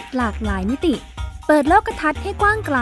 [0.00, 0.94] ศหลากหลายมิติ
[1.46, 2.78] เปิดโลกทัศน์ให้กว้างไกล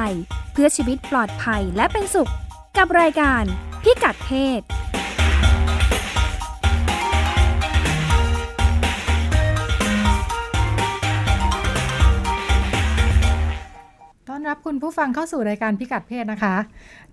[0.52, 2.30] เพื่อชีวิตปลอดภัยและเป็นสุข
[2.76, 3.42] กับรายการ
[3.82, 4.60] พิกัดเพศ
[14.28, 16.56] ต้อนรับคุณผู้ฟังเข้าสู่รายการพิกัดเพศนะคะ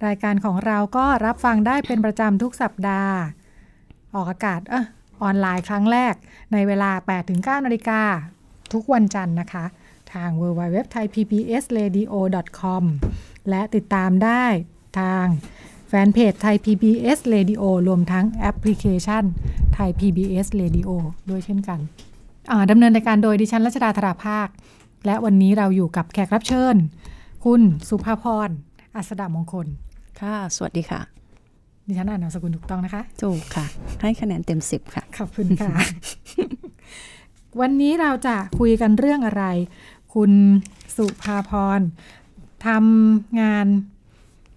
[0.05, 3.15] รายการของเราก็รับฟังได้เป็นประจำทุกสัปดาห์
[4.15, 4.85] ออกอากาศเออ
[5.21, 6.13] ออนไลน์ครั้งแรก
[6.53, 6.91] ในเวลา
[7.27, 8.01] 8-9นาฬิกา
[8.73, 9.65] ทุกวันจันทร์นะคะ
[10.13, 12.03] ทาง w w w t h a i p b s r a d i
[12.11, 12.13] o
[12.59, 12.83] com
[13.49, 14.45] และติดตามได้
[14.99, 15.25] ทาง
[15.87, 19.23] แฟนเพจไทย PBS Radio รวมทั้งแอปพลิเคชัน
[19.73, 20.89] ไทย PBS Radio
[21.29, 21.79] ด้วยเช่นกัน
[22.51, 24.47] อ่าดำเนินรายการโดยดิฉันรัชดาธราภาค
[25.05, 26.75] และวันนี้เราอยู่กับแขกรับเชิญ
[27.45, 28.49] คุณสุภาพร
[28.95, 29.67] อัสดามงคล
[30.19, 31.01] ค่ะ สวัสดีค่ะ
[31.87, 33.65] ดิฉันอ่านนามสกุลถูกต้องนะคะ ถูกค่ะ
[34.01, 35.73] ให้คะแนนเต็มสิบค่ะ ขอบคุณค่ะ
[37.61, 39.43] วันนี้เราจะคุยกันเรื่องอะไร
[40.13, 40.31] คุณ
[40.97, 41.79] สุภาพร
[42.67, 43.67] ทำงาน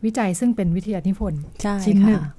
[0.05, 2.33] วิจัยซึ่งเป็นวิทยานิพนธ์ใช่ชิ้นหนึ่งค่ะ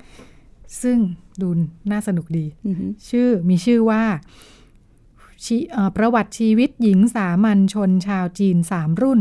[0.84, 0.98] ซึ่ง
[1.42, 1.50] ดู
[1.92, 4.04] น่าสนุกดีอือฮึชื่อมีชื่อว่า
[5.46, 9.20] ชีเอ่อประวัติชีวิตหญิงสามัญชนชาวจีนสามรุ่น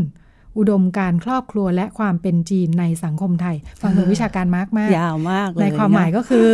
[0.57, 6.49] อุดมการณ์ครอบครัวและความเป็นจีนในสังคมไทย ฟังดูวิชาการมากมากยาวมากเลยในความหมายนะก็คือ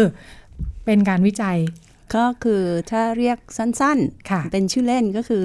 [0.85, 1.57] เป็นการวิจัย
[2.15, 3.97] ก็คือถ้าเรียกสั้น
[4.29, 5.43] ค่ะๆเป็นชื่อเล่นก็คือ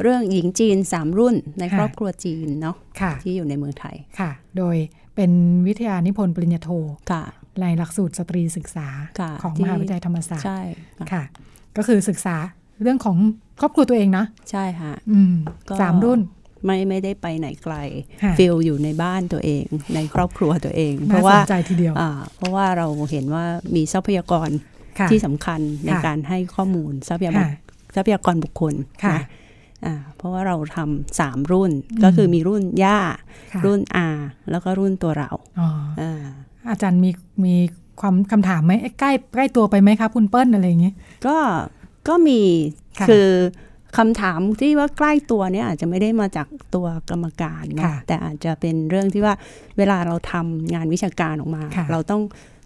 [0.00, 4.76] เรื่องหญิงจีนสามรุ่นในค่ะครอบครัวจีนเนาะค่ะที่อยู่ในเมืองไทยค่ะ โดย
[5.16, 5.30] เป็น
[5.66, 6.70] วิทยานิพนธ์ปริญญาโท
[7.10, 7.22] ค่ะ
[7.60, 8.88] ในหลักสูตรสตรีศึกษา
[9.20, 10.60] ค่ะของที่มหาวิทยาลัยธรรมศาสตร์ใช่
[10.98, 11.22] ค่ะค่ะ
[11.76, 12.36] ก็คือศึกษา
[12.82, 13.16] เรื่องของ
[13.60, 15.34] ครอบครัวตัวเองเนาะใช่ค่ะอืม
[15.68, 16.20] ก็สามรุ่น
[16.64, 17.74] ไม่ไม่ได้ไปไหนไกล
[18.22, 24.48] ค่ะฟิลอยู่ในบ้านตัวเอง ในครอบครัวตัวเอง เพน่าราะสว่านใจทีเดียวอ่าเพราะว่าเราเห็นว่ามีทรัพยากร
[24.98, 27.50] ค่ะที่สำคัญในค่ะการให้ข้อมูลทรัพยากรค่ะ
[27.96, 29.40] ทรัพยากรบุคคลค่ะนะอ่า
[30.16, 32.98] เพราะว่าเราทำสามรุ่นอืมก็คือมีรุ่นย่า
[33.52, 34.08] ค่ะรุ่นอา
[34.50, 35.68] แล้วก็รุ่นตัวเราอ๋อ
[36.00, 36.24] อ่า
[36.70, 37.10] อาจารย์มี
[37.44, 37.56] มี
[38.00, 40.94] ความคำถามไหมเอ๊ะใกล้ใกล้ตัวไปไหมครับคุณเปิ้ลอะไรอย่างเงี้ย
[41.26, 41.36] ก็
[42.08, 42.40] ก็มี
[42.98, 43.28] ค่ะคือ
[43.98, 49.34] คำถามที่ว่าใกล้ตัวเนี่ยอาจจะไม่ได้มาจากตัวกรรมการเนอะค่ะแต่อาจจะเป็นเรื่องที่ว่า
[49.78, 52.22] เวลาเราทำงานวิชาการออกมาค่ะเราต้อง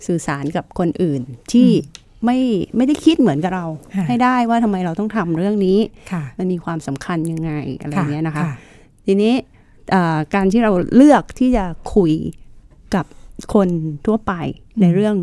[0.07, 1.23] สื่อสารกับคนอื่น
[1.53, 1.71] ที่
[2.25, 2.39] ไม่
[2.77, 3.67] ไม่ได้คิดเหมือนกับเรา
[3.97, 5.79] ค่ะให้ได้ว่าทำไมเราต้องทำเรื่องนี้
[6.13, 8.55] ค่ะมันมีความสำคัญยังไงอะไรเงี้ยนะคะค่ะ
[9.07, 9.35] ทีนี้
[9.91, 12.13] เอ่อการที่เราเลือกที่จะคุย
[12.95, 13.07] กับ
[13.55, 13.69] คน
[14.07, 14.33] ทั่วไป
[14.77, 15.17] อืมในเรื่อง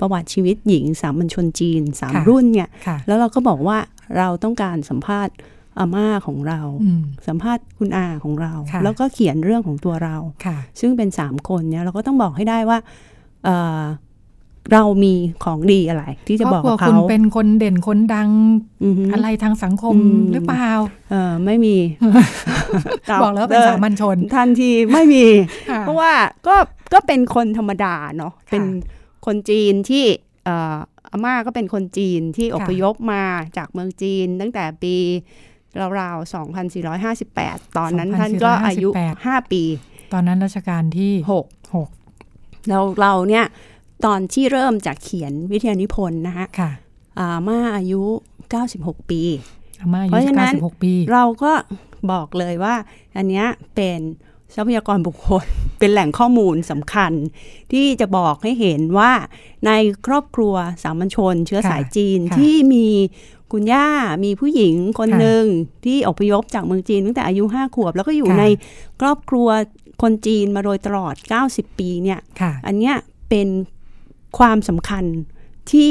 [0.00, 3.78] ประวัติชีวิตหญิงสามัญชนจีนสามค่ะรุ่นเนี่ยค่ะแล้วเราก็บอกว่า
[4.18, 5.34] เราต้องการสัมภาษณ์
[5.78, 10.16] อาม่าของเราอืมสัมภาษณ์คุณอาของเราค่ะแล้วก็เขียนเรื่องของตัวเรา
[10.46, 12.78] ค่ะซึ่งเป็นสามคนเนี่ยเราก็ต้องบอกให้ได้ว่า
[14.70, 15.14] เอ่อเรามี
[15.44, 18.30] ของดีอะไร ที่จะบอกครกัอบบครัวเขาคุณเป็นคนเด่นคนดัง
[18.84, 20.70] อือฮึอะไรทางสังคมอืมหรือเปล่า
[21.10, 21.76] เออไม่มี
[23.22, 25.24] บอกแล้ววาเป็นสามัญชนทันทีไม่มี
[25.70, 26.12] ค่ะเพราะว่า
[26.46, 26.56] ก็
[26.92, 28.64] ก็เป็นคนธรรมดาเนาะเป็น
[29.26, 30.04] คนจีนที่
[30.44, 30.76] เอ่อ
[31.10, 33.24] อาม่าก็เป็นคนจีนที่ค่ะอพยพมา
[33.56, 34.94] จากเมืองจีน ตั้งแต่ปี
[36.00, 36.32] ราวๆ
[36.96, 39.62] 2458 ตอนนั้นท่านก็อายุ2458 5ปี
[40.12, 41.12] ตอนนั้นรัชกาลที่
[41.44, 41.88] 6หก
[42.68, 43.44] แล้วเราเนี่ย
[44.04, 46.70] ตอนที่เริ่มจากเขียนวิทยานิพนธ์นะคะค่ะ
[47.18, 48.02] อาม่าอายุ
[48.56, 49.22] 96 ปี
[49.80, 51.52] อาม่าอาเพยุราะฉะนั้นเก้าสิบหกปี เราก็
[52.12, 52.74] บอกเลยว่า
[53.16, 54.00] อันเนี้ยเป็น
[54.54, 55.46] ทรัพยากรบุคคล
[55.78, 57.12] เป็นแหล่งข้อมูลสำคัญ
[57.72, 59.12] ที่จะบอกให้เห็นว่า
[59.66, 59.70] ใน
[60.06, 62.88] ครอบครัวสามัญชน เชื้อสายจีนค่ะที่มี
[63.52, 63.86] คุณย่า
[64.24, 65.44] มีผู้หญิงคนค่ะหนึ่ง
[65.84, 68.44] ที่อพยพจากเมืองจีนตั้งแต่อายุ5ขวบ แล้วก็อยู่ค่ะใน
[69.00, 69.48] ครอบครัว
[70.02, 71.14] คนจีนมาโดยตลอด
[71.48, 72.96] 90 ปีเนี่ยค่ะอันเนี้ย
[73.28, 73.48] เป็น
[74.38, 75.04] ความสำคัญ
[75.70, 75.90] ที่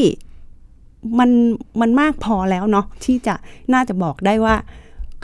[1.19, 1.29] มัน
[1.81, 3.35] มันมากพอแล้วเนาะที่จะ
[3.73, 4.55] น่าจะบอกได้ว่า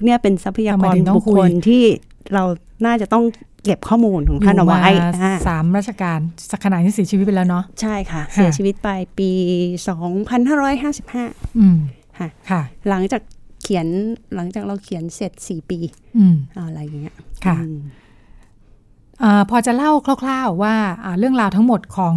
[0.04, 1.84] เนี่ยเป็นทรัพยาทำไมกรถึงต้องบุคคุคยลที่
[2.34, 2.44] เรา
[2.86, 3.24] น่าจะต้อง
[3.64, 6.20] เก็บข้อมูลของท่านเอาไว้อยู่มาอ่าสามราชการ
[6.52, 9.30] สักขนาดที่เสียชีวิตไปแล้วเนาะใช่ค่ะค่ะเสียชีวิตไปปี
[10.22, 11.78] 2555อืม
[12.18, 13.22] ค่ะค่ะ หลังจาก
[13.62, 13.88] เขียน
[14.36, 15.80] หลังจากเราเขียนเสร็จ4ปี
[16.18, 16.36] อืม
[16.68, 17.16] อะไรอย่างเงี้ย
[17.46, 17.58] ค่ะ
[19.24, 19.92] อืมอ่าพอจะเล่า
[20.24, 20.76] คร่าว ๆว่า
[21.06, 22.16] อ่าเรื่องราวทั้งหมดของ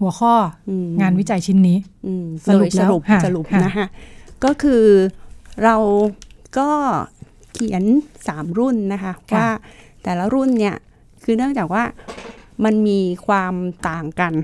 [0.00, 0.34] หัวข้อ
[0.68, 3.86] อืมงานวิจัยชิ้นนี้อืมสรุปโดยสรุปแล้วค่ะสรุปค่ะนะคะ
[4.44, 4.84] ก็คือ
[5.64, 5.76] เรา
[6.58, 6.70] ก็
[7.52, 7.84] เขียน
[8.28, 9.48] สามรุ่นนะคะค่ะว่า
[10.02, 10.76] แต่ละรุ่นเนี่ย
[11.24, 11.84] คือเนื่องจากว่า
[12.64, 13.54] มันมีความ
[13.88, 14.34] ต่างกัน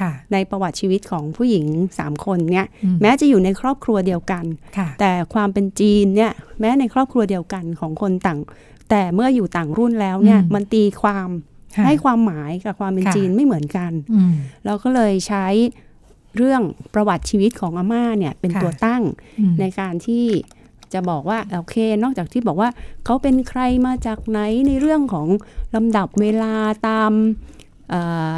[0.00, 1.66] ค่ะในประวัติชีวิตของผู้หญิง
[1.98, 4.44] สามคนเนี่ยอืมแม้จะอยู่ในครอบครัวเดียวกัน
[4.76, 8.38] ค่ะแต่ความเป็นจีนเนี่ยแม้ในครอบครัวเดียวกันของคนต่าง
[8.90, 14.32] แต่เมื่ออยู่ต่างรุ่นแล้วเนี่ยอืมมันตีความค่ะ ให้ความหมายกับความเป็นค่ะจีนไม่เหมือนกันอืม
[14.66, 15.46] เราก็เลยใช้
[16.36, 16.62] เรื่อง
[16.94, 19.02] ประวัติชีวิตของอาม่าเนี่ยเป็นค่ะตัวตั้ง
[19.38, 20.26] อืมในการที่
[20.92, 22.70] จะบอกว่าโอเคนอกจากที่บอกว่า
[23.04, 25.28] เขาเป็นใครมาจากไหนในเรื่องของ
[25.74, 26.54] ลำดับเวลา
[26.88, 27.12] ตาม
[27.88, 28.00] เอ่
[28.34, 28.36] อ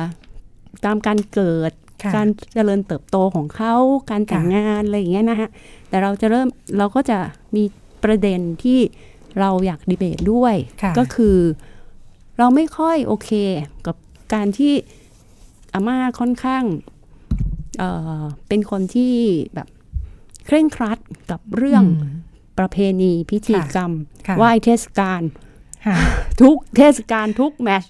[0.85, 1.73] ตามการเกิด
[2.03, 3.75] ค่ะการเจริญเติบโตของเขา
[4.11, 5.49] การแต่งค่ะงานอะไรอย่างเงี้ยนะฮะ
[5.89, 6.49] แต่เราจะเริ่ม
[6.79, 7.19] เราก็จะ
[7.57, 7.65] มี
[8.05, 8.79] ประเด็นที่
[9.41, 11.37] เราอยากดีเบตด้วยค่ะก็คือ
[12.41, 13.31] เราไม่ค่อยโอเค
[13.87, 13.97] กับ
[14.35, 14.73] การที่
[15.75, 16.65] อาม่าค่อนข้าง
[17.79, 17.91] เอ่
[18.21, 19.15] อเป็นคนที่
[19.55, 19.69] แบบ
[20.47, 20.99] เคร่งครัด
[21.31, 22.05] กับเรื่องม
[22.59, 23.93] ประเพณีพิธีกรรม
[24.27, 25.23] ค่ะไหว้เทศกาล
[25.87, 25.97] ค่ะ
[26.43, 27.85] ทุกเทศกาลทุกแมตช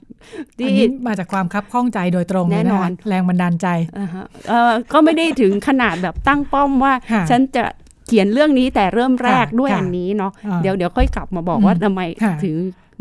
[0.48, 3.66] อันที่นี้มาจากความคับข้องใจโดยตรงเลยแน่นอนะคะแรงบันดาลใจ
[3.98, 7.64] อ่าฮะเอ่อก็ไม่ได้ถึงขนาดแบบตั้งป้อมว่าค่ะฉันจะ
[8.06, 12.56] เขียนเรื่องนี้แต่เริ่มแรกค่ะด้วยค่ะอันนี้เนาะอ่าเดี๋ยวเดี๋ยวค่อยกลับมาบอกว่าอืมทำไมค่ะถึง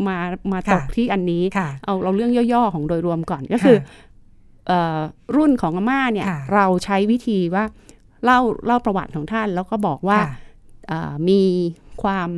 [0.08, 0.16] มา
[0.52, 3.76] มาค่ะตกที่อันนี้ค่ะเอาเราเรื่องย่อๆของโดยรวมก่อนก็คือ
[4.66, 5.00] เอ่อ
[5.36, 7.64] รุ่นของอาม่าเนี่ยค่ะเราใช้วิธีว่า
[8.24, 10.30] เล่าเล่าประวัติของท่าน แล้วก็บอกว่าค่ะ
[10.88, 11.42] เอ่อมี
[12.02, 12.30] ความ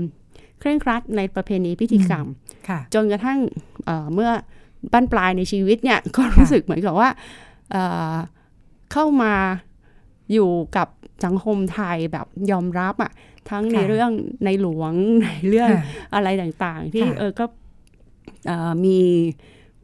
[0.61, 2.27] เคร่งครัดในประเพณีพิธีกรรม
[2.69, 3.39] ค่ะจนกระทั่ง
[3.85, 4.31] เอ่อเมื่อ
[4.93, 7.09] บั้นปลายในชีวิตเนี่ยก็รู้สึกเหมือนกับว่า
[7.73, 7.83] เอ่
[8.13, 8.15] อ
[8.93, 9.35] เข้ามา
[10.33, 10.89] อยู่กับ
[11.25, 13.13] สังคมไทยแบบยอมรับอะ
[13.51, 14.11] ทั้งในค่ะเรื่อง
[14.45, 14.93] ในหลวง
[15.23, 15.85] ในเรื่องค่ะ
[16.15, 17.45] อะไรต่างๆ ที่ค่ะเออก็
[18.47, 18.99] เอ่อมี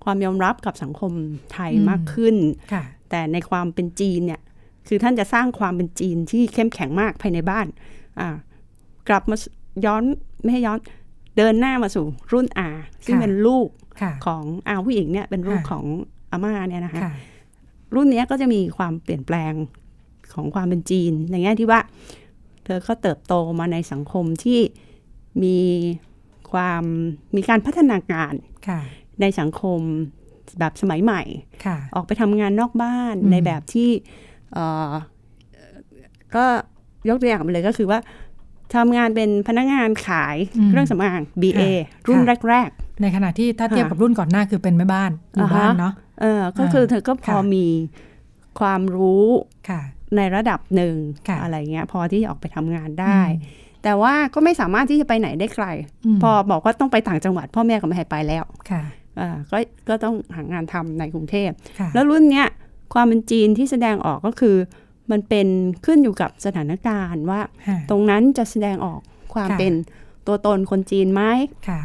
[0.04, 1.12] ความยอมรับกับสังคม
[1.52, 2.36] ไทยอืมมากขึ้น
[2.72, 4.40] ค่ะแต่ในความเป็นจีนเนี่ย
[4.88, 7.66] คือท่านจะสร้างความเป็นจีนที่เข้มแข็งมากภายในบ้าน
[8.20, 8.36] อ่า
[9.08, 9.36] กลับมา
[9.84, 10.02] ย้อน
[10.42, 10.78] ไม่ให้ย้อน
[11.36, 12.68] เดินหน้ามาสู่รุ่นอา
[13.04, 13.68] ซึ่งค่ะเป็นลูก
[14.02, 15.84] ค่ะของอาผู้หญิงเนี่ยเป็นลูกค่ะของ
[16.30, 17.12] อาม่าเนี่ยนะคะค่ะ
[17.94, 19.52] รุ่นเนี้ยก็จะมีความเปลี่ยนแปลง
[20.34, 21.80] ของความเป็นจีนในแง่ที่ว่า
[22.68, 24.60] เธอก็เติบโตมาในสังคมที่
[25.42, 25.58] มี
[26.52, 26.84] ความ
[27.36, 28.32] มีการพัฒนาการ
[28.68, 28.80] ค่ะ
[29.20, 29.80] ในสังคม
[30.58, 31.22] แบบสมัยใหม่
[31.64, 33.90] ค่ะออกไปทำงานนอกบ้านอืมในแบบที่
[34.52, 34.92] เอ่อ
[36.34, 36.44] ก็
[37.08, 37.98] ยกตัวอย่างไปเลยก็คือว่า
[38.74, 40.36] ทำงานเป็นพนักงานขาย
[40.68, 41.60] เครื่องสำอาง BA
[42.08, 42.70] รุ่นแรก
[43.02, 47.66] ในขณะที่ถ้าเทียบกับรุ่นก่อนหน้าคือเป็นแม่บ้านอยู่อ่าฮะบ้านเนาะๆเออก็คือเธอก็พอค่ะมี
[48.60, 49.26] ความรู้
[49.68, 49.80] ค่ะ
[50.16, 50.94] ในระดับหนึ่ง
[51.28, 55.66] ค่ะอะไรเงี้ยพอที่จะออกไปทำงานได้อืมแต่ว่าก็ไม่สามารถที่จะไปไหนได้ไกล
[56.16, 58.82] มพอบอกว่าต้องไปต่างจังหวัด พ่อแม่ก็ไม่ให้ไปแล้วค่ะ
[59.20, 59.56] อ่าก็
[59.88, 62.46] ก็ต้องหางานทำในกรุงเทพค่ะแล้วรุ่นเนี้ย
[62.94, 64.56] ความเป็นจีนที่แสดงออกก็คือ
[65.10, 65.48] มันเป็น
[65.86, 69.00] ขึ้นอยู่กับสถานการณ์ว่าค่ะตรงนั้นจะแสดงออก
[69.34, 69.72] ความค่ะเป็น
[70.26, 71.22] ตัวตนคนจีนไหม
[71.68, 71.82] ค่ะ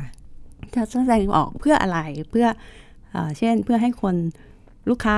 [0.75, 1.99] จะแสดงออกเพื่ออะไร
[2.29, 2.47] เพื่อ
[3.11, 4.15] เออเช่นเพื่อให้คน
[4.89, 5.17] ลูกค้า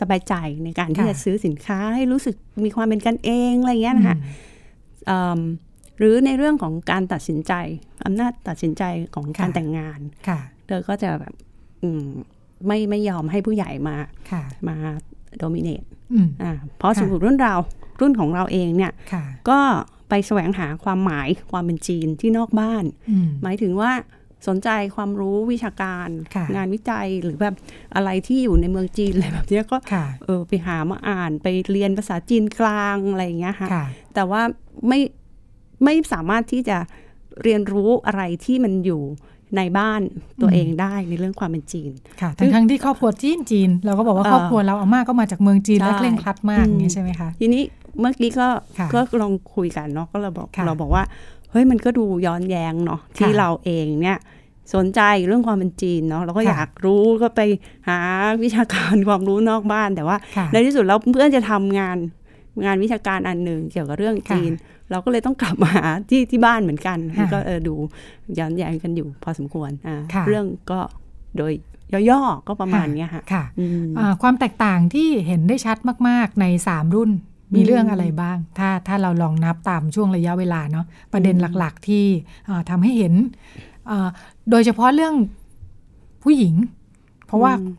[0.00, 0.34] สบายใจ
[0.64, 2.34] ในการที่ค่ะจะซื้อสินค้าให้รู้สึก
[2.64, 4.24] มีความเป็นกันเองอะไรอย่างเงี้ยนะคะอืม
[5.06, 5.40] เอิ่ม
[5.98, 7.52] หรือในเรื่องของการตัดสินใจ
[8.04, 8.82] อำนาจตัดสินใจ
[9.14, 11.32] ของการค่ะแต่งงานค่ะเธอก็จะแบบ
[11.82, 12.04] อืม
[12.66, 13.96] ไม่ไม่ยอมให้ผู้ใหญ่มา
[14.30, 14.76] ค่ะมา
[15.38, 15.82] โดมิเนต
[16.12, 17.54] อืมอ่าเพราะค่ะสมมติรุ่นเรา
[18.00, 19.58] รุ่นของเราเองเนี่ยค่ะก็
[20.08, 23.92] ไปแสวงหาความหมายความเป็นจีนที่นอกบ้านอืมหมายถึงว่า
[24.48, 27.54] สนใจความรู้วิชาการค่ะงานวิจัยหรือแบบ
[27.94, 33.84] อะไรที่อยู่ในเมืองจีนอะไรแบบเนี้ยก็ค่ะเออไปหามาอ่านไปเรียนภาษาจีนกลางอะไรอย่างเงี้ยค่ะค่ะ
[34.14, 34.42] แต่ว่า
[34.88, 35.00] ไม่
[35.84, 36.78] ไม่สามารถที่จะ
[37.42, 39.02] เรียนรู้อะไรที่มันอยู่
[39.56, 40.00] ในบ้าน
[40.40, 41.90] ตัวอืมเองได้ในเรื่องความเป็นจีน
[42.20, 47.62] ค่ะซึ่ทั้งงทั้งที่ครอบครัวจีนจีน เราก็บอกว่าเอ่อครอบครัวเราอาม่าก็มาจากเมืองจีนใช่และเคร่งครัดมากอืมอย่างนี้ใช่ไหมคะ ทีนี้
[48.00, 51.02] เมื่อกี้ก็ค่ะก็ลองคุยกันเนาะก็เราบอกค่ะเราบอกว่า
[51.50, 54.18] เฮ้ยมันก็ดูย้อนแย้งเนาะที่ค่ะเราเองเนี่ย
[54.74, 57.40] สนใจเรื่องความเป็นจีนเนาะเราก็ค่ะอยากรู้ก็ไป
[57.88, 57.98] หา
[58.42, 61.96] วิชาการความรู้นอกบ้านแต่ว่าค่ะในที่สุดแล้วเพื่อนจะทำงาน
[62.64, 64.52] งานวิชาการอันหนึ่งเกี่ยวกับเรื่องจีน
[64.90, 67.74] เราก็เลยต้องกลับมาหาที่ที่บ้านเหมือนกันค่ะก็เออดู
[68.38, 70.80] ย้อนแย้งกันอยู่พอสมควรอ่าค่ะเรื่องก็
[71.36, 71.52] โดย
[72.10, 75.76] ย่อๆก็ประมาณเนี้ยค่ะค่ะอืมอ่าความแตกต่างที่เห็นได้ชัด
[76.08, 77.10] มาก ๆใน 3 รุ่น
[77.54, 82.04] มีอืมเรื่องอะไรบ้าง ถ้าถ้าเราลองนับตามช่วงระยะเวลาเนาะประเด็นอืมหลักๆที่
[82.48, 83.14] อ่าทำให้เห็น
[83.90, 84.08] อ่า
[84.50, 85.14] โดยเฉพาะเรื่อง
[86.22, 86.54] ผู้หญิง
[87.26, 87.74] เพราะว่าอืม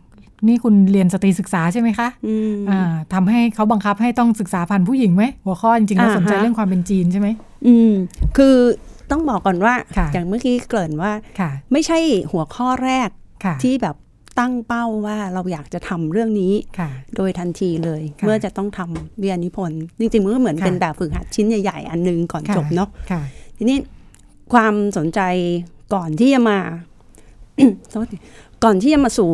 [0.48, 2.80] นี่คุณเรียนสตรีศึกษาใช่ไหมคะอืมอ่า
[3.14, 7.28] ทำให้เขาบังคับให้ต้องศึกษาผ่านผู้หญิงไหม หัวข้อจริงๆเราอ่าสนใจฮะเรื่องความเป็นจีนใช่ไหม
[7.68, 7.92] อืม
[8.38, 8.56] คือ
[9.12, 11.98] ต้องบอกก่อนว่าค่ะอย่างเมื่อกี้เกริ่นว่าค่ะไม่ใช่
[12.32, 13.10] หัวข้อแรก
[13.46, 13.96] ค่ะที่แบบ
[14.40, 23.22] ตั้งเป้าว่าเราอยากจะทำเรื่องนี้ค่ะโดยทันทีเลยค่ะเมื่อจะต้องทำวิทยานิพนธ์จริงๆมันก็เหมือนค่ะเป็นแบบฝึกหัดชิ้นใหญ่ ๆ อันหนึงก่อนค่ะจบเนาะค่ะ
[23.58, 23.78] ทีนี้
[24.54, 25.22] ความสนใจ
[25.94, 26.58] ก่อนที่จะมา
[27.90, 28.18] โทษที
[28.64, 29.32] ก่อนที่จะมาสู่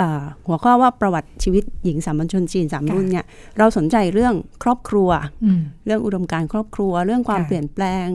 [0.00, 3.26] อ่าหัวข้อว่าประวัติชีวิตหญิงสามัญชนจีนสามค่ะรุ่นเนี่ย
[3.58, 5.10] เราสนใจเรื่องครอบครัว
[5.44, 8.08] อืมเรื่องอุดมการณ์ครอบครัว เรื่องความค่ะเปลี่ยนแปลง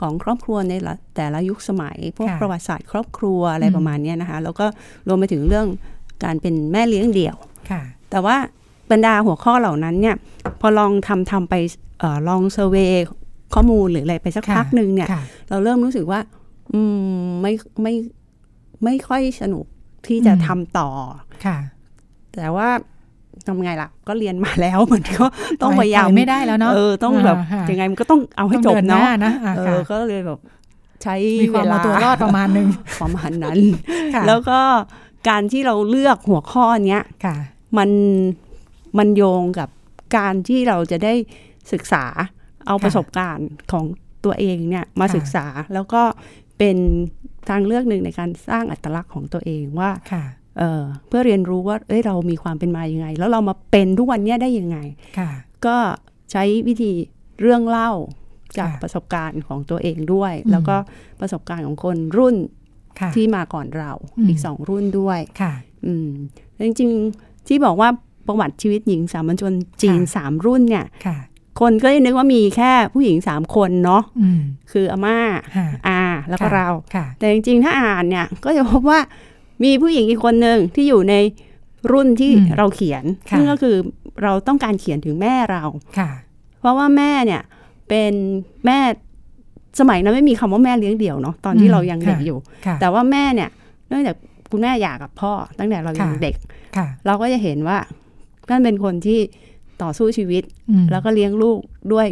[0.00, 4.66] ของครอบครัวในละแต่ละยุคสมัย พวกค่ะประวัติศาสตร์ครอบครัวอะไรอืมประมาณเนี้ยนะคะ แล้วก็
[5.08, 5.66] รวมไปถึงเรื่อง
[6.24, 7.36] การเป็นแม่เลี้ยงเดี่ยว
[7.70, 8.36] ค่ะแต่ว่า
[8.90, 10.16] บรรดาหัวข้อเหล่านั้นเนี่ย
[10.60, 11.54] พอลองทำทำไป
[11.98, 12.92] เออลองเซอร์เวย
[13.54, 16.20] ข้อมูลหรืออะไรไปสักค่ะพักหนึ่งเนี่ยค่ะเราเริ่มรู้สึกว่า
[16.72, 16.80] อื
[17.24, 17.52] มไม่
[17.82, 17.94] ไม่
[18.84, 19.64] ไม่ค่อยสนุก
[20.06, 20.90] ที่จะอืมทำต่อ
[21.46, 21.58] ค่ะ
[22.34, 22.68] แต่ว่า
[23.48, 25.24] ทำไงล่ะ ก็เรียนมาแล้วมันก็
[25.62, 30.38] ต้องพยายามปล่ไม่ได้แล้วเนาะเออต้องแบบอ่าค่ะยังไงมันก็ต้องเอาให้ต้องจบดิหเนาะนะอ่าเอค่ะอก็เลยแบบ
[31.02, 32.68] ใช้มีความเวลาเอาตัวรอดประมาณหนึง
[33.02, 33.58] ประมาณนั้น
[34.14, 34.60] ค่ะแล้วก็
[35.28, 37.36] การที่เราเลือกหัวข้อเนี้ยค่ะ
[37.78, 37.90] มัน
[38.98, 39.68] มันโยงกับ
[40.16, 41.14] การที่เราจะได้
[41.72, 42.04] ศึกษา
[42.66, 43.84] เอาค่ะประสบการณ์ของ
[44.24, 46.02] ตัวเองเนี่ยมาค่ะศึกษาแล้วก็
[46.58, 46.76] เป็น
[47.48, 50.24] ทางเลือกหนึ่งในการสร้างอัตลักษณ์ของตัวเองว่าค่ะ
[50.58, 54.78] เออเพื่อเรียนรู้ว่าเอ้ยเรามีความเป็นมายังไง แล้วเรามาเป็นทุกวันเนี้ยได้ยังไง
[55.18, 55.30] ค่ะ
[55.66, 55.76] ก็
[56.32, 56.92] ใช้วิธี
[57.40, 57.90] เรื่องเล่า
[58.58, 60.76] จากค่ะประสบการณ์ของตัวเองด้วยอืมแล้วก็
[61.20, 62.36] ประสบการณ์ของคนรุ่น
[63.00, 65.52] ค่ะที่มาก่อนเราอืมอีกสองรุ่นด้วยค่ะ
[65.86, 66.08] อืม
[66.54, 67.88] แล้วจริงๆที่บอกว่า
[68.26, 71.18] ประวัติชีวิตหญิงสามัญชนจีนค่ะสามรุ่นเนี่ยค่ะ
[71.60, 74.40] คนก็จะนึกว่ามีแค่ผู้หญิงสามคนเนาะอืม
[74.72, 75.18] คืออาม่า
[75.56, 79.00] ค่ะอาแล้วก็ค่ะเราค่ะแต่จริงๆ ถ้าอ่านเนี่ย ก็จะพบว่า
[79.64, 81.14] มีผู้หญิงอีกคนหนึ่งที่อยู่ใน
[81.92, 83.76] รุ่นที่อืมเราเขียนค่ะซึ่งก็คือ
[84.22, 85.62] เราต้องการเขียนถึงแม่เรา
[85.98, 86.10] ค่ะ
[86.60, 87.42] เพราะว่าแม่เนี่ย
[87.88, 88.12] เป็น
[88.66, 88.78] แม่
[89.80, 93.48] สมัยนั้นไม่มีคำว่าแม่เลี้ยงเดี่ยวเนาะตอนที่อืมเรายังเด็กค่ะอยู่ค่ะแต่ว่าแม่เนี่ย
[93.88, 94.16] เนื่องจาก
[94.50, 96.36] คุณแม่หย่ากับพ่อ ตั้งแต่เรายังค่ะเด็ก
[96.76, 97.78] ค่ะเราก็จะเห็นว่า
[98.48, 99.18] ท่านเป็นคนที่
[99.82, 101.58] ต่อสู้ชีวิตอืมแล้วก็เลี้ยงลูก
[101.92, 102.06] ด้วย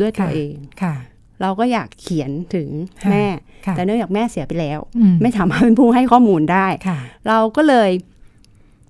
[0.00, 0.94] ด้วยตัวค่ะเองค่ะ
[1.40, 2.68] เราก็อยากเขียนถึง
[3.04, 3.24] ค่ะแม่
[3.66, 7.90] ค่ะแต่เนื่องจากแม่เสียไปแล้วอืมไม่สามารถเป็นผู้ให้ข้อมูลได้ค่ะเราก็เลย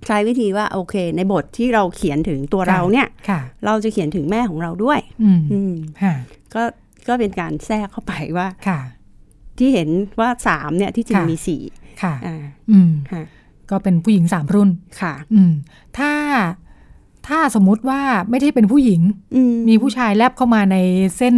[0.07, 6.15] ใช้วิธีว่าโอเค ในบทที่เราเขียนถึงตัวค่ะเราเนี่ยค่ะเราจะเขียนถึงแม่ของเราด้วยอืมอืมค่ะ
[6.55, 6.62] ก็
[7.09, 8.81] ก็เป็นการแทรกเข้าไปว่าค่ะ
[9.59, 9.88] ที่เห็น
[10.21, 11.62] ว่าสามเนี่ยที่จริงค่ะมีสี่
[12.03, 13.23] ค่ะอ่าอืมค่ะ
[13.71, 15.53] ก็เป็นผู้หญิงสามรุ่นค่ะ อืม
[15.99, 16.12] ถ้า
[17.29, 18.00] ถ้าสมมุติว่า
[18.31, 19.00] ไม่ได้เป็นผู้หญิง
[19.35, 20.76] อืมมีผู้ชายแลบเข้ามาใน
[21.17, 21.35] เส้น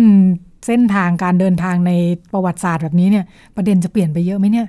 [0.69, 1.93] เส้นทางการเดินทางใน
[2.33, 3.25] ประวัติศาสตร์แบบนี้เนี่ย
[3.57, 4.67] ประเด็นจะเปลี่ยนไปเยอะไหมเนี่ย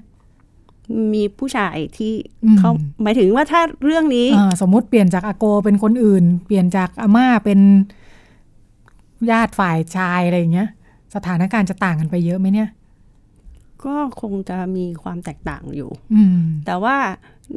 [1.13, 2.13] มีผู้ชายที่
[2.43, 2.71] อืมเขา
[3.03, 7.59] หมายถึงว่าถ้าเรื่องนี้อ่าสมมุติเปลี่ยนจากอาโกเป็นคนอื่น เปลี่ยนจากอาม่าเป็น
[9.31, 10.69] ญาติฝ่ายชายอะไรอย่างเงี้ย
[11.15, 12.69] สถานการณ์จะต่างกันไปเยอะไหมเนี่ย
[13.85, 16.97] ก็คงจะมีความแตกต่างอยู่อืมแต่ว่า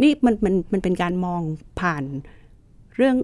[0.02, 1.42] นี่มันมันมันเป็นการมอง
[1.80, 2.04] ผ่าน
[2.96, 3.16] เรื่อง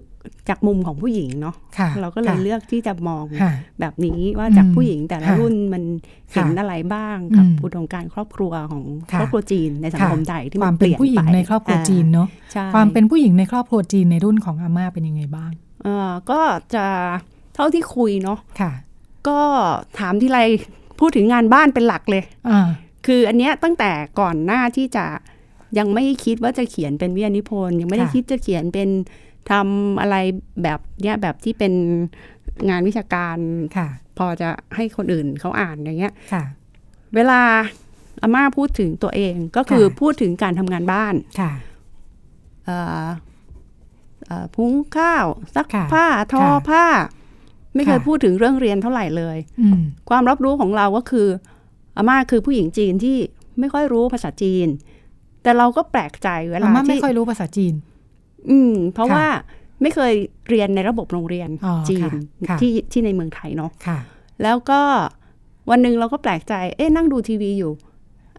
[0.49, 5.83] จากมุมของผู้หญิงเนาะค่ะเราก็เลยค่ะเลือกที่จะมองค่ะแบบนี้ว่าจากอืมผู้หญิงแต่ละค่ะรุ่นมัน
[6.31, 15.51] เห็นค่ะอะไรบ้างกับอืมอุดมการณ์ครอบครัวของค่ะครอบครัวจีนในสังคมไทยที่คมัวามนเปเป็นลี่ยนผู้หญิงไปในครอบครัวจีนเนาะใช่ความเป็นผู้หญิงในครอบครัวจีนในรุ่นของอาม่าเป็นยังไงบ้าง
[15.83, 16.41] เอ่อก็
[16.75, 16.85] จะ
[17.55, 18.71] เท่าที่คุยเนาะค่ะ
[19.27, 19.39] ก็
[19.99, 20.39] ถามที่ไร
[20.99, 22.67] พูดถึงงานบ้านเป็นหลักเลยอ่า
[23.05, 25.05] คืออันเนี้ยตั้งแต่ก่อนหน้าที่จะ
[25.77, 28.89] ยังไม่คิดว่าจะเขียนเป็นวิทยานิพนธ์ยังไม่ได้ค่ะคิดจะเขียนเป็น
[29.51, 30.15] ทำอะไร
[30.63, 31.73] แบบเนี้ยแบบที่เป็น
[32.69, 33.37] งานวิชาการ
[33.77, 33.87] ค่ะ
[34.17, 36.43] พอจะให้คนอื่นเขาอ่านอย่างเงี้ยค่ะ
[37.15, 37.41] เวลา
[38.21, 41.51] อาม่าพูดถึงตัวเองก็คือค่ะพูดถึงการทำงานบ้านค่ะ
[42.65, 43.07] เอ่อ
[44.25, 45.25] เอ่อพุ้งข้าว
[45.55, 46.85] ซักค่ะผ้าทอค่ะผ้า
[47.75, 51.27] ไม่เคยค่ะพูดถึงเรื่องเรียนเท่าไหร่เลยอืมความรับรู้ของเราก็คือ
[51.97, 53.17] อาม่าคือผู้หญิงจีนที่
[53.59, 54.67] ไม่ค่อยรู้ภาษาจีน
[55.43, 57.73] แต่เราก็แปลกใจเวอาลาม่าไม่ที่ค่อยรู้ภาษาจีน
[58.49, 59.27] อืม เพราะค่ะว่า
[59.81, 60.13] ไม่เคย
[60.49, 62.11] เรียนในระบบโรงเรียนอ๋อจีน
[62.49, 63.97] ค่ะที่ที่ในเมืองไทยเนาะค่ะ
[64.43, 64.81] แล้วก็
[65.69, 67.71] วันหนึ่งเราก็แปลกใจ เอ๊ะนั่งดูทีวีอยู่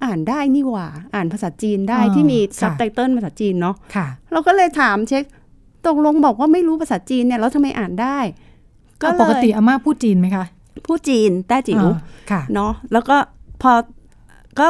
[0.04, 5.25] อ่านได้นี่หว่า อ่านภาษาจีนได้อ๋อที่มีค่ะซับไตเติลภาษาจีนเนาะค่ะเราก็เลยถามเช็ค
[5.87, 8.19] ตกลงบอกว่าไม่รู้ภาษาจีนเนี่ยแล้วทำไมอ่านได้
[9.02, 10.45] ก็อะเลยปกติอาม่าพูดจีนไหมคะ
[10.87, 11.95] พูดจีนแต้จิ๋วอ่า
[12.30, 13.16] ค่ะเนาะแล้วก็
[13.62, 13.73] พอ
[14.59, 14.66] ก็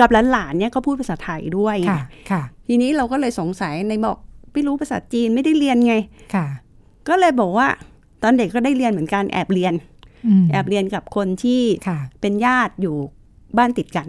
[0.00, 4.16] กับหลานๆเนี่ยก็พูดภาษาไทยด้วยไงค่ะค่ะ ทีนี้เราก็เลยสงสัยในบอก
[4.52, 5.94] ไม่รู้ภาษาจีนไม่ได้เรียนไง
[6.34, 6.46] ค่ะ
[7.08, 7.68] ก็เลยบอกว่า
[8.22, 9.74] ตอนเด็กก็ได้เรียนเหมือนกันแอบเรียน
[10.26, 12.96] อืมแอบเรียนกับคนที่ค่ะเป็นญาติอยู่
[13.58, 14.08] บ้านติดกัน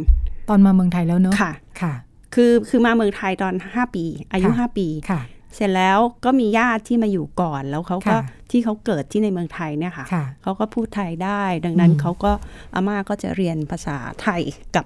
[0.49, 1.93] ตอนมาเมืองไทยแล้วเนอะค่ะค่ะ
[2.33, 5.21] คือคือมาเมืองไทยตอนห้าปี อายุค่ะห้าปีค่ะ
[5.55, 8.21] เสร็จแล้วก็มีญาติที่มาอยู่ก่อนแล้วเขาก็ค่ะ
[8.51, 12.31] ที่เขาเกิดที่ในเมืองไทยเนี่ยค่ะค่ะเขาก็พูดไทยได้ ดังนั้นอืมเขาก็
[12.73, 14.41] อาม่าก็จะเรียนภาษาไทย
[14.75, 14.85] กับ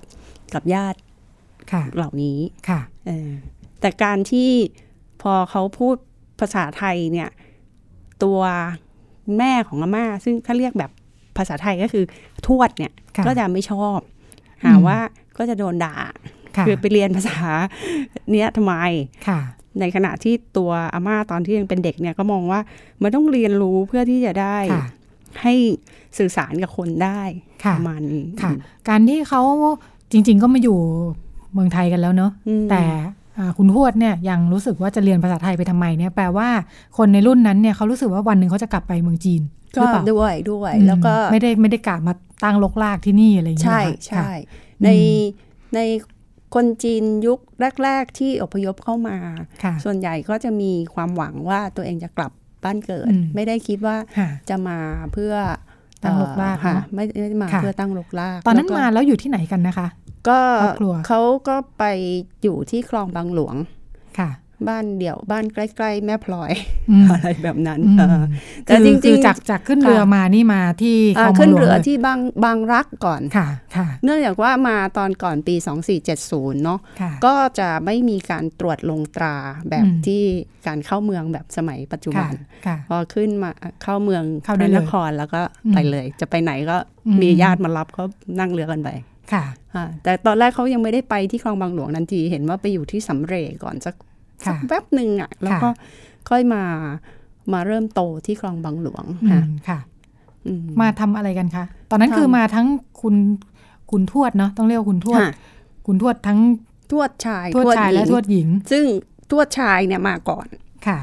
[0.53, 0.99] กับญาติ
[1.71, 2.39] ค่ะเหล่านี้
[2.69, 3.29] ค่ะเออ
[3.81, 4.51] แต่การที่
[5.21, 5.95] พอเขาพูด
[6.39, 7.29] ภาษาไทยเนี่ย
[8.23, 8.39] ตัว
[9.37, 10.91] แม่ของอาม่า ซึ่งถ้าเรียกแบบ
[11.37, 12.03] ภาษาไทยก็คือ
[12.47, 13.99] ทวดเนี่ยค่ะก็จะไม่ชอบ
[14.63, 14.99] หาอืมว่า
[15.37, 15.95] ก็จะโดนด่า
[16.57, 17.37] ค่ะคือไปเรียนภาษา
[18.31, 18.73] เนี้ยทำไม
[19.27, 19.39] ค่ะ
[19.79, 22.59] ในขณะที่ตัวอาม่าตอนที่ยังเป็นเด็กเนี่ยก็มองว่า
[23.01, 24.85] มันต้องเรียนรู้เพื่อที่จะได้ค่ะ
[25.43, 25.53] ให้
[26.17, 27.21] สื่อสารกับคนได้
[27.63, 28.51] ค่ะประมาณนี้ค่ะ
[28.89, 29.41] การที่เขา
[30.11, 30.77] จริง ๆ ก็มาอยู่
[31.53, 32.83] เมืองไทยกันแล้วเนอะอืมแต่
[33.37, 36.49] อ่าคุณทวดเนี่ยยังรู้สึกว่าจะเรียนภาษาไทยไปทำไมเนี่ยแปลว่า
[36.97, 39.41] คนในรุ่นนั้นเนี่ยเขารู้สึกว่าวันหนึ่งเขาจะกลับไปเมืองจีน
[39.75, 44.25] ก็หรือเปล่าด้วยด้วยอืมแล้วก็ไม่ได้ไม่ได้กะมาตั้งลกลากที่นี่อะไรอย่างเงี้ยใช่เหรอคะใช่ค่ะ
[44.83, 44.97] ในอื
[45.75, 45.79] ใน
[46.55, 47.39] คนจีนยุค
[47.83, 49.17] แรก ๆ ที่อพยพเข้ามา
[49.63, 52.31] ค่ะส่วนใหญ่ก็จะมีความหวังว่าตัวเองจะกลับ
[52.63, 54.77] บ้านเกิดอืมไม่ได้คิดว่าค่ะจะมา
[55.13, 55.33] เพื่อ
[56.03, 59.87] ตั้งรกรากเอ่อค่ะเนอะไม่ไม่ได้มาค่ะเพื่อตั้งรกราก ตอนนั้นแล้วก็มาแล้วอยู่ที่ไหนกันนะคะ
[60.29, 61.83] ก็ครอบครัวเขาก็ไป
[62.43, 63.55] อยู่ที่คลองบางหลวง
[64.19, 64.29] ค่ะ
[64.67, 66.51] บ้านเดี่ยวบ้านใกล้ ๆ แม่พลอย
[66.91, 68.23] อืมอะไรแบบนั้นอืมเออ
[68.65, 75.55] แต่คือจริงๆคือจากจากขึ้นเรือค่ะมานี่มาที่อ่าคลองขึ้นหลวงเรือลยที่บางบางรักก่อนค่ะค่ะเนื่องจากว่ามาตอนก่อนปี
[76.09, 79.35] 2470 เนาะค่ะก็จะไม่มีการตรวจลงตรา
[79.69, 80.21] แบบอืมที่
[80.67, 82.33] การเข้าเมืองแบบสมัยปัจจุบัค่ะน
[82.65, 83.51] ค่ะพอขึ้นมา
[83.83, 88.03] เข้าเมืองเข้าพได้ระเลยนครแล้วก็อืมไปเลย จะไปไหนก็อืมมีญาติมารับก็
[88.39, 88.89] นั่งเรือกันไป
[89.33, 89.45] ค่ะ
[89.75, 93.95] อ่าแต่ตอนแรกเขายังไม่ได้ไปที่คลองบางหลวงนันที เห็นว่าไปอยู่ที่สำเรจก่อนสัก
[94.45, 95.69] สัค่ะกแวบหนึ่งอะแล้วก็
[96.29, 96.63] ค่อยมา
[97.53, 99.79] มาเริ่มโตที่คลองบางหลวงอืค่ะมค่ะ
[100.47, 102.67] อืมมาทำอะไรกันคะ ตอนนั้นทำคือมาทั้ง
[103.01, 103.15] คุณ
[103.91, 105.31] คุณทวดเนาะต้องเรียกว่าคุณทวดค่ะ
[105.87, 106.39] คุณทวดทั้ง
[106.91, 108.85] ทวดชายทวดชายหญิและงทวดหญิง ซึ่ง
[109.31, 110.47] ทวดชายเนี่ยมาก่อน
[110.87, 110.97] ค่ะ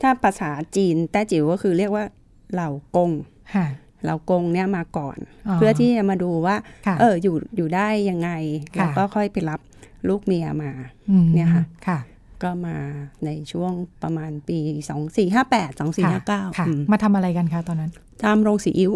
[0.00, 2.04] ถ้าภาษาจีนแต้จิ๋วก็คือเรียกว่า
[2.52, 3.10] เหล่ากง
[3.54, 3.66] ค่ะ
[4.04, 8.30] เหล่ากงเนี่ยมาก่อนอ๋อเพื่อที่จะมาดูว่าค่ะเอออยู่อยู่ได้ยังไง
[8.64, 9.60] ค่ะแล้วก็ค่อยไปรับ
[10.08, 10.70] ลูกเมียมา
[11.24, 11.98] มเนี่ยค่ะค่ะ
[12.42, 12.76] ก็มา
[13.24, 13.72] ในช่วง
[14.02, 17.92] ประมาณปีสองสี่ห้าแปดสองสี่ห้าเก้าค่ะมาทำอะไรกันคะตอนนั้น
[18.24, 18.92] ทำโรงสีอิ๊ว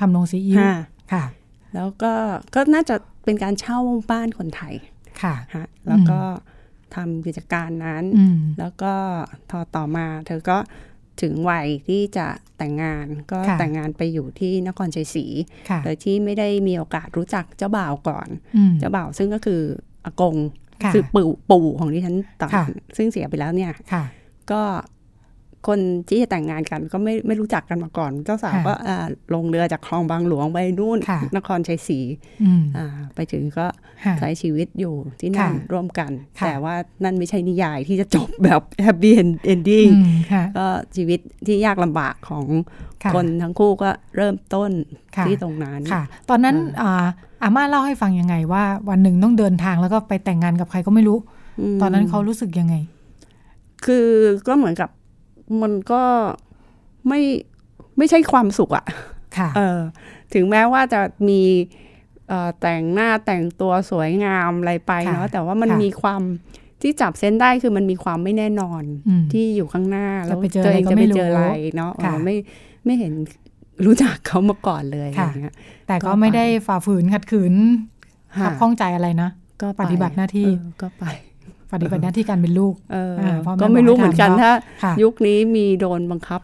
[0.00, 0.74] ทำโรงซีอิ๊วค่ะ
[1.12, 1.24] ค่ะ
[1.74, 2.12] แล้วก็
[2.54, 3.78] ก็น่าจะเป็นการเช่า
[4.10, 4.74] บ้านคนไทย
[5.22, 6.20] ค่ะฮะแล้วก็
[6.94, 8.92] ทำกิจการนั้นอืมแล้วก็
[9.50, 10.58] พอต่อมา เธอก็
[11.22, 12.26] ถึงวัยที่จะ
[12.58, 15.26] แต่งงานก็ค่ะแต่งงานไปอยู่ที่นครชัยศรี
[15.70, 19.62] ค่ะโดยที่ไม่ได้มีโอกาสรู้จักเจ้าบ่าวก่อนอืมเจ้าบ่าวซึ่งก็คือ
[20.04, 20.36] อากง
[20.84, 22.64] ค่ะคือปู่ปู่ของดิฉันตอนค่ะ
[22.96, 24.04] ซึ่งเสียไปแล้วเนี่ยค่ะ
[24.52, 24.62] ก็
[25.70, 32.00] คนที่จะแต่งงานกันก็ไม่ไม่รู้จักกันมาก่อน เจ้าสาวค่ะก็อ่าลงเรือจากคลองบางหลวงไปนู่นค่ะนครชัยศรี
[32.42, 33.66] อืมอ่าไปถึงก็
[34.04, 36.10] ค่ะใช้ชีวิตอยู่ที่นั่นค่ะร่วมกัน
[36.40, 42.44] ค่ะแต่ว่านั่นไม่ใช่นิยายที่จะจบแบบ happy ending อืมค่ะก็ชีวิตที่ยากลำบากของ
[43.06, 44.70] ค่ะคนทั้งคู่ก็เริ่มต้น
[45.16, 47.06] ค่ะที่ตรงนั้นค่ะ ตอนนั้นอ่า
[47.42, 52.74] อาม่าเล่าให้ฟังยังไงว่า วันหนึ่งต้องเดินทางแล้วก็ไปแต่งงานกับใครก็ไม่รู้ ตอนนั้นเขารู้สึกยังไง
[53.84, 54.08] คือ
[54.48, 54.90] ก็เหมือนกับ
[55.62, 56.02] มันก็
[57.08, 57.20] ไม่
[57.98, 58.84] ไม่ใช่ความสุขอะ
[59.38, 59.80] ค่ะเออ
[60.34, 61.42] ถึงแม้ว่าจะมี
[62.28, 66.22] เอ่อแต่งหน้าแต่งตัวสวยงามอะไรไปค่ะเนาะแต่ว่ามันค่ะมีความ
[66.82, 71.42] ที่จับเส้นได้คือมันมีความไม่แน่นอนอืมที่อยู่ข้างหน้าจะแล้วไปเจอตัวเองอะไรก็จะไม่ไปรู้เจออะไร
[71.76, 72.36] เนาะค่ะเออไม่
[72.86, 73.12] ไม่เห็น
[73.86, 75.54] รู้จักเขามาก่อนเลยอะไรค่ะเงี้ย
[75.86, 77.54] แต่ก็ก็ไปไม่ได้ฝ่าฝืนขัดขืน
[78.44, 79.30] ขับข้องใจอะไรนะ
[79.62, 81.04] ก็ไปปฏิบัติหน้าที่เออก็ไป
[81.72, 86.40] ปฏิบัติหน้าที่การเป็นลูกเอออ่าพ่อแม่ก็ไม่รู้เหมือนกันบอกให้ทำถ้าค่ะยุคนี้มีโดนบังคับ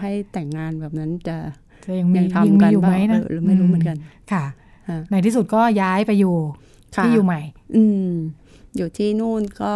[0.00, 1.36] ให้แต่งงานแบบนั้นจะ
[1.84, 3.96] จะยังมียังยังทำมีกันอยู่ไหมเปล่านะเออไม่รู้เหมือนกัน
[4.32, 4.44] ค่ะ
[4.88, 6.36] ฮะในที่สุดก็ย้ายไปอยู่
[6.96, 7.40] ค่ะที่อยู่ใหม่
[7.76, 8.10] อืม
[8.76, 9.74] อยู่ที่นู่นก็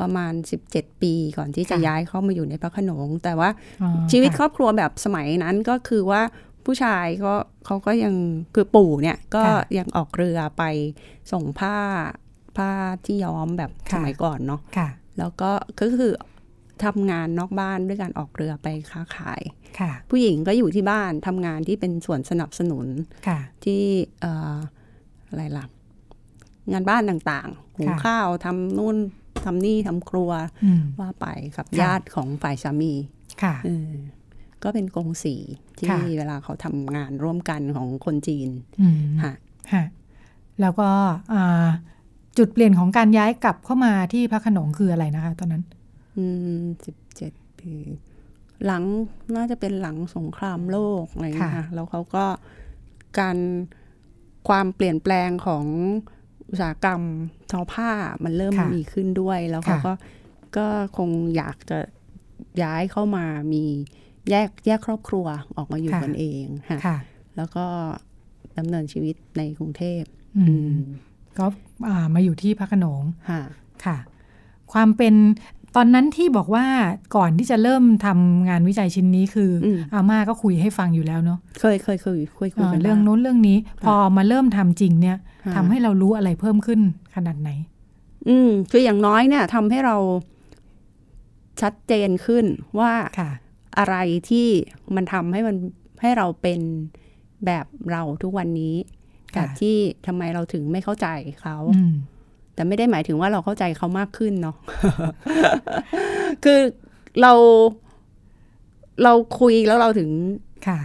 [0.00, 0.32] ประมาณ
[0.68, 3.50] 17 ปีก่อนที่จะค่ะย้ายเข้ามาอยู่ในพระโขนง แต่ว่า
[3.82, 6.22] อ๋อชีวิตครค่ะอบครัวแบบสมัยนั้นก็คือว่า
[6.64, 7.34] ผู้ชายก็
[7.66, 8.14] เขาก็ยัง
[8.54, 10.62] คือปู่เนี่ยก็ค่ะยังออกเรือไป
[11.32, 11.76] ส่งผ้า
[12.56, 12.70] ผ้า
[13.04, 16.12] ที่ย้อมแบบค่ะสมัยก่อนเนาะค่ะแล้วก็ก็คือ
[16.84, 19.42] ทำงานนอกบ้านด้วยการออกเรือไปค้าขาย
[19.78, 22.86] ค่ะผู้หญิงก็อยู่ที่บ้านทำงานที่เป็นส่วนสนับสนุน
[23.28, 23.82] ค่ะที่
[24.20, 24.56] เอ่อ
[25.28, 25.64] อะไรล่ะ
[26.72, 28.96] งานบ้านต่างๆหุงค่ะข้าวทำนู่น
[29.46, 30.30] ทำนี่ทำครัว
[30.64, 32.92] อืมว่าไปกับค่ะญาติของฝ่ายสามี
[33.42, 33.90] ค่ะเออ
[34.62, 35.36] ก็เป็นกงสี
[35.78, 38.48] ที่ค่ะเวลาเขาทำงานร่วมกันของคนจีน
[38.80, 39.32] อืมค่ะ
[39.74, 39.84] ฮะ
[40.60, 40.88] แล้วก็
[41.32, 41.66] อ่า
[42.38, 45.62] จุดเปลี่ยนของการย้ายกลับเข้ามาที่พระโขนงคืออะไรนะคะ ตอนนั้น
[46.16, 46.24] อื
[46.60, 47.72] มสิบเจ็ดปี
[48.66, 48.82] หลัง
[49.36, 52.24] น่าจะเป็นหลังสงครามโลกอะไรอย่างเงี้ยค่ะค่ะแล้วเขาก็
[53.18, 53.38] การ
[54.48, 55.64] ความเปลี่ยนแปลงของ
[56.50, 57.00] อุตสาหกรรม
[57.50, 57.90] ทอผ้า
[58.24, 59.92] มันเริ่มค่ะมีขึ้นด้วย แล้วเขาค่ะก็
[60.56, 61.78] ก็คงอยากจะ
[62.62, 63.64] ย้ายเข้ามามี
[64.30, 66.98] แยกแยกครอบครัวออกมาอยู่กันเองค่ะค่ะ
[67.36, 67.66] แล้วก็
[68.58, 70.02] ดำเนินชีวิตในกรุงเทพ
[70.38, 70.80] อือืมม
[71.38, 71.46] ก็
[71.88, 73.42] อ่ามาอยู่ที่พระโขนงค่ะ
[73.84, 73.96] ค่ะ
[74.72, 75.14] ความเป็น
[75.76, 76.66] ตอนนั้นที่บอกว่า
[77.16, 86.80] ก่อนที่จะเริ่มทำงานวิจัยชิ้นนี้คืออมอาม่าก็คุยให้ฟังอยู่แล้วเนาะเคยเคยเคยคุยคุยเอ่อกันเรื่องบ้านู้นเรื่องนี้ พอมาเริ่มทำจริงเนี่ยค่ะทำให้เรารู้อะไรเพิ่มขึ้น
[87.14, 87.50] ขนาดไหน
[88.28, 89.96] อืมคืออย่างน้อยเนี่ยทำให้เรา
[91.60, 92.44] ชัดเจนขึ้น
[92.78, 93.30] ว่าค่ะ
[93.78, 93.96] อะไร
[94.28, 94.46] ที่
[94.94, 95.56] มันทำให้มัน
[96.00, 96.60] ให้เราเป็น
[97.46, 98.74] แบบเราทุกวันนี้
[99.34, 101.08] ค่ะกับที่ทำไมเราถึงไม่เข้าใจ
[101.42, 101.94] เขาอืม
[102.56, 104.56] แต่ไม่ได้หมายถึงว่าเราเข้าใจเขามากขึ้นเนาะ
[106.44, 106.60] คือ
[107.22, 107.32] เรา
[109.02, 110.10] เราคุยแล้วเราถึง
[110.68, 110.80] ค่ะ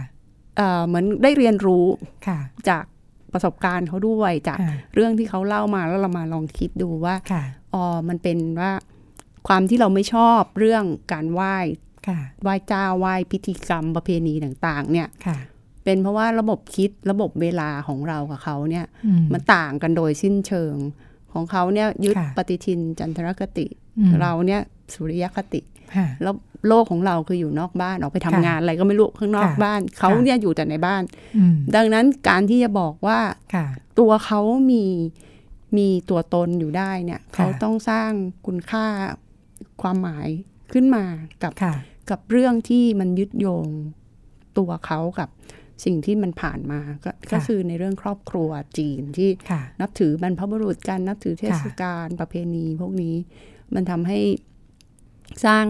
[0.56, 1.86] เอ่อเหมือนได้เรียนรู้
[2.26, 2.84] ค่ะ จาก
[3.32, 7.42] ประสบการณ์เขาด้วยจากค่ะเรื่องที่เขาเล่ามาแล้วเรามาลองคิดดูว่าค่ะ
[7.74, 8.72] อ๋อมันเป็นว่า
[9.48, 11.56] ความที่เราไม่ชอบเรื่องการไหว้
[12.08, 15.38] ค่ะไหว้เจ้าไหว้พิธีกรรมประเพณีต่าง ๆ เนี่ยค่ะ
[15.84, 20.76] เป็นเพราะว่าระบบคิดระบบเวลาของเรากับเขาเนี่ยอืมมันต่างกันโดยสิ้นเชิง
[21.34, 23.66] ของเขาเนี่ยยึดค่ะปฏิทินจันทรคติ
[23.98, 24.60] อืมเราเนี่ย
[24.94, 25.60] สุริยคติ
[25.96, 26.34] ค่ะแล้ว
[26.68, 31.02] โลกของเราคืออยู่นอกบ้านออกไปทำค่ะงานอะไรก็ไม่รู้ข้างนอกค่ะบ้าน เขาค่ะเนี่ยอยู่แต่ในบ้าน
[31.36, 33.18] อืมดังนั้นการที่จะบอกว่า
[33.54, 33.66] ค่ะ
[33.98, 34.40] ตัวเขา
[34.70, 34.84] มี
[35.76, 38.10] มีตัวตนอยู่ได้เนี่ยค่ะเขาต้องสร้าง
[38.46, 38.86] คุณค่า
[39.82, 40.28] ความหมาย
[40.72, 41.04] ขึ้นมา
[41.42, 41.74] กับค่ะ
[42.10, 43.66] กับเรื่องที่มันยึดโยง
[44.58, 45.28] ตัวเขากับ
[45.84, 53.16] สิ่งที่มันผ่านมาก็ก็คือในเรื่องครอบครัวจีนที่ค่ะนับถือบรรพบุรุษกันนับถือเทศกาลประเพณีพวกนี้
[53.74, 54.18] มันทำให้
[55.44, 55.66] สร้าง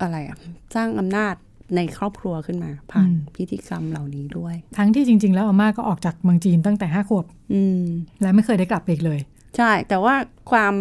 [0.00, 0.38] อะไรอะ
[0.74, 1.34] สร้างอำนาจ
[1.76, 7.82] ในครอบครัวขึ้นมา ผ่านอืมพิธีกรรมเหล่านี้ด้วย ทั้งที่จริง ๆ แล้วอาม่าก็ออกจากเมืองจีนตั้งแต่ห้าขวบอืม
[8.22, 9.20] และไม่เคยได้กลับไปอีกเลย
[9.56, 10.14] ใช่ แต่ว่า
[10.50, 10.74] ความ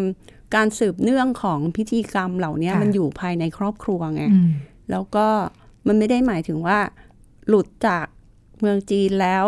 [0.56, 4.50] การสืบเนื่องของพิธีกรรมเหล่านี้ค่ะมันอยู่ภายในครอบครัวไงอืม
[4.92, 5.28] แล้วก็
[5.88, 6.78] มันไม่ได้หมายถึงว่า
[7.48, 8.06] หลุดจาก
[8.60, 9.46] เมืองจีนแล้ว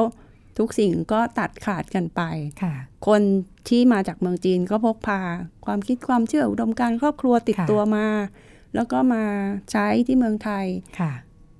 [0.57, 2.21] ทุกสิ่งก็ตัดขาดกันไป
[2.61, 2.73] ค่ะ
[3.07, 3.21] คน
[3.69, 5.21] ที่มาจากเมืองจีนก็พกพา
[5.65, 8.07] ความคิดความเชื่ออุดมการณ์ครอบครัวติดค่ะตัวมา
[8.75, 9.23] แล้วก็มา
[9.71, 10.65] ใช้ที่เมืองไทย
[10.99, 11.11] ค่ะ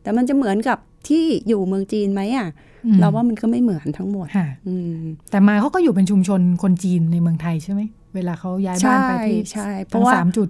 [0.01, 2.47] แต่มันจะเหมือนกับที่อยู่เมืองจีนไหมอะ
[2.85, 7.81] อืมเราว่ามันก็ไม่เหมือนทั้งหมดค่ะอืมแต่มาเขาก็อยู่เป็นชุมชนคนจีนในเมืองไทยใช่ไหม
[8.15, 10.49] เวลาเขาย้ายบ้านไปที่ใช่เพทั้ราะงว่าสามจุด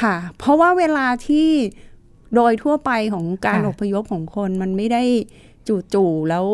[0.00, 1.48] ค่ะ เพราะว่าเวลาที่
[2.36, 5.02] โดยทั่วไปของการค่ะอพยพของคนมันไม่ได้
[5.94, 6.44] จู่ๆแล้ว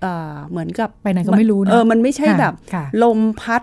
[0.00, 3.62] เอ่อเหมือนกับไปไหนก็ไม่รู้นะเออมันไม่ใช่ค่ะแบบค่ะลมพัด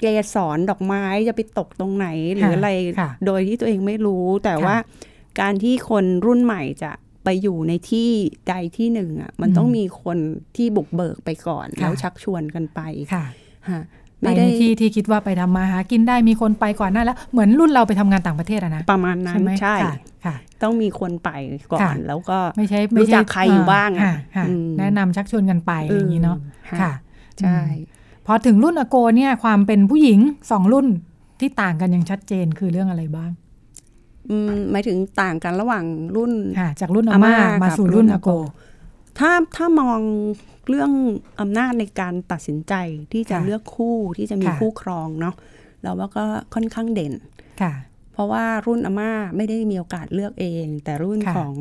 [0.00, 4.76] เกสรดอกไม้จะไปตกตรงไหนหรือค่ะอะไรค่ะโดยที่ตัวเองไม่รู้ แต่ค่ะว่า
[5.40, 6.92] การที่คนรุ่นใหม่จะ
[7.24, 8.10] ไปอยู่ในที่
[8.48, 10.18] ใดที่หนึ่งอะมันอืมต้องมีคน
[10.56, 12.80] ที่บุกเบิกไปก่อนค่ะแล้วชักชวนกันไป
[13.14, 13.24] ค่ะ
[13.70, 13.82] ฮะ
[14.20, 21.30] ไปไม่ในได้ที่ที่คิดว่าไปทำมาหากินได้มีคนไปก่อนหน้าแล้ว เหมือนรุ่นเราไปทำงานต่างประเทศอะนะประมาณนั้นใช่ไหมใช่ค่ะค่ะ ต้องมีคนไป
[21.72, 26.38] ก่อนค่ะแล้วก็ไม่ใช่รู้ไม่ใช่จักใครอยู่บ้างอะค่ะค่ะอืมแนะนำชักชวนกันไปอะไรอย่างนี้เนาะ
[26.70, 26.92] ค่ะค่ะ
[27.40, 27.58] ใช่
[28.26, 30.18] พอถึงรุ่นอโกเนี่ยความเป็นผู้หญิง
[30.50, 30.86] สองรุ่น
[31.40, 33.30] ที่ต่างกันอย่างชัดเจนคือเรื่องอะไรบ้าง
[34.30, 35.84] อืมหมายถึงต่างกันระหว่าง
[36.16, 38.30] รุ่นค่ะจากรุ่นอาม่าอาม่ามากับสู่รุ่รุ่นนออาโกโก
[39.20, 40.00] ถ้าถ้ามอง
[40.68, 40.92] เรื่อง
[41.40, 42.74] อำนาจในการตัดสินใจ
[43.12, 45.34] ที่จะค่ะเลือกคู่ที่จะมีค่ะคู่ครองเนาะ
[45.82, 47.14] เราว่าก็ค่อนข้างเด่น
[47.62, 47.72] ค่ะ
[48.12, 51.54] เพราะว่ารุ่นอาม่าไม่ได้มีโอกาสเลือกเอง แต่รุ่นค่ะของ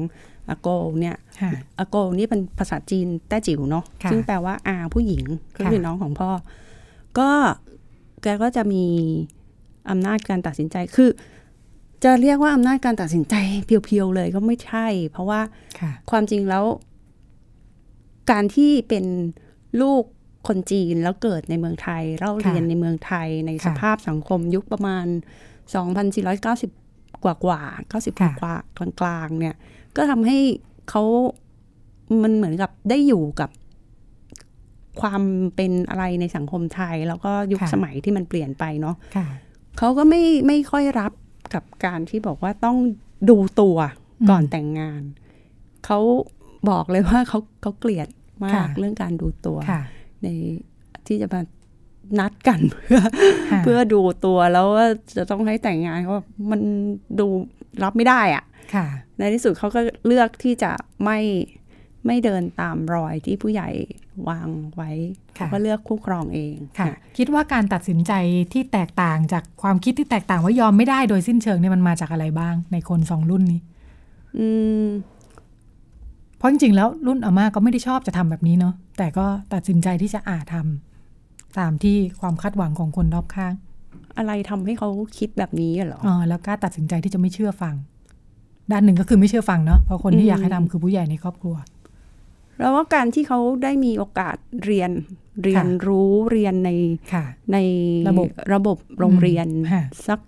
[0.50, 0.70] อาโก
[1.00, 5.24] เนี่ยค่ะอาโกนี่เป็นภาษาจีนแต้จิ๋วเนาะค่ะซึ่งแปลว่าอาผู้หญิง
[5.56, 6.30] ก็ค่ะคือน้องของพ่อ
[7.20, 7.30] ก็
[8.24, 8.86] แกก็จะมี
[9.90, 11.10] อำนาจการตัดสินใจคือ
[12.04, 15.40] จะเรียกว่าอำนาจการตัดสินใจเพียวๆเลยก็ไม่ใช่ เพราะว่า
[15.80, 16.64] ค่ะความจริงแล้ว
[18.32, 19.06] การที่เป็น
[19.82, 20.04] ลูก
[20.48, 25.06] คนจีนแล้วเกิดในเมืองไทยเล่าค่ะเรียนในเมืองไทยในค่ะสภาพสังคมยุคประมาณ
[26.00, 27.62] 2,490 กว่ากว่า
[27.92, 29.56] 90กค่ะว่ากว่ากลางๆเนี่ย
[29.96, 30.38] ก็ทำให้
[30.90, 31.04] เขา
[32.24, 33.50] มันเหมือนกับได้อยู่กับ
[35.02, 35.22] ความ
[35.56, 39.28] เป็นอะไรในสังคมไทย แล้วก็ยุคสมัยที่มันเปลี่ยนไปเนาะค่ะ
[39.78, 41.12] เขาก็ไม่ไม่ค่อยรับ
[41.54, 42.78] กับการที่บอกว่าต้อง
[43.30, 43.78] ดูตัว
[44.30, 45.02] ก่อนอืมแต่งงาน
[45.86, 46.00] เขา
[46.70, 48.08] บอกเลยว่าเขาเขาเกลียด
[48.44, 49.82] มาค่ะกเรื่องการดูตัวค่ะ
[50.24, 50.28] ใน
[51.08, 51.42] ที่จะมา
[52.20, 53.02] นัดกันเพื่อ
[53.52, 56.62] ค่ะเพื่อดูตัวแล้วว่าจะต้องให้แต่งงานเขาบอกมัน
[57.20, 57.28] ดู
[57.84, 58.44] รับไม่ได้อะ
[58.76, 60.72] ค่ะ ในที่สุดเขาก็เลือกที่จะ
[61.04, 61.20] ไม่
[62.06, 63.70] ไม่เดินตามรอยที่ผู้ใหญ่
[64.30, 64.92] วางไว้
[65.38, 68.14] ค่ะเขาก็เลือกคู่ครองเองค่ะ คิดว่าการตัดสินใจ
[68.54, 73.60] ที่แตกต่างจากความคิดที่แตกต่างว่ายอมไม่ได้โดยสิ้นเชิงเนี่ยมันมาจากอะไรบ้างในคนสองรุ่นนี้
[74.38, 74.48] อื
[74.84, 74.86] ม
[76.40, 83.54] เพราะจริงๆ แล้วรุ่นอาม่าก็ไม่ได้ชอบจะทำแบบนี้เนาะแต่ก็ตัดสินใจที่จะอาทำตามที่ความคาดหวังของคนรอบข้าง
[84.18, 87.76] อะไรทำให้เขาคิดแบบนี้เหรอเออแล้วกล้าตัดสินใจที่จะไม่เชื่อฟัง
[88.72, 91.56] ด้านหนึ่งก็คือไม่เชื่อฟังเนาะเพราะคนที่อืมอยากให้ทำคือผู้ใหญ่ในครอบครัว
[92.60, 94.92] แล้วว่าการที่เขาได้มีโอกาสเรียน
[95.44, 96.72] เรียนรู้เรียนใน
[97.14, 97.58] ค่ะใน
[98.08, 100.20] ระบบระบบโรงเรียนค่ะสัก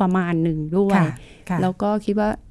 [0.00, 1.08] ประมาณหนึ่งด้วยค่ะ
[1.48, 2.47] ค่ะแล้วก็คิดว่าเอ่อ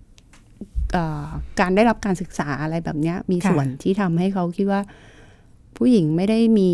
[1.59, 4.81] การได้รับการศึกษาอะไรแบบเนี้ยมีค่ะส่วนที่ทำให้เขาคิดว่า
[5.77, 6.71] ผู้หญิงไม่ได้มี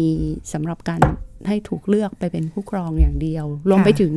[0.53, 1.01] สำหรับการ
[1.47, 4.13] ให้ถูกเลือกไปเป็นผู้ครองอย่างเดียว รวมไปถึง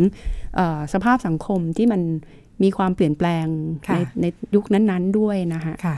[0.56, 2.02] เอ่อสภาพสังคมที่มัน
[2.62, 3.46] มีความเปลี่ยนแปลง
[3.88, 5.96] ค่ะในในยุคนั้น ๆ ด้วยนะคะค่ะ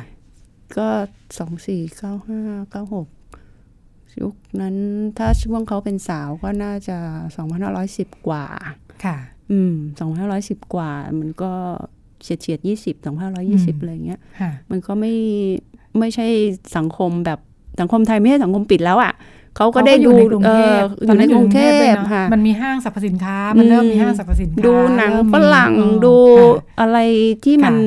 [0.76, 0.88] ก็
[1.38, 3.06] สองสี่เก้าห้าเก้าหก
[4.20, 4.76] ยุคนั้น
[5.18, 6.98] ถ้าช่วงเขาเป็นสาวก็น่าจะ
[7.36, 8.44] สองพันห้าร้อยสิบกว่า
[9.04, 9.16] ค่ะ
[9.50, 11.52] อืมสองพันห้าร้อยสิบกว่า มันก็
[12.22, 15.12] เฉียดเฉียดยี่สิบสองพันห้าร้อยยี่สิบอืมอะไรเงี้ยค่ะมันก็ไม่
[15.98, 16.26] ไม่ใช่
[16.76, 17.38] สังคมแบบ
[17.80, 19.12] สังคมไทยไม่ใช่สังคมปิดแล้วอะ่ะ
[19.56, 26.98] เขาก็ได้เขาดูอยู่ในกรุงเทพอออยู่ในกรุงเทด้วยพนะค่ะมันมีห้างสรรพสินค้า มันเริ่มมีห้างสรรพสินค้าดูหนังเริ่มมีฝรั่งอ๋อดูค่ะอะไร
[27.44, 27.82] ที่มันค่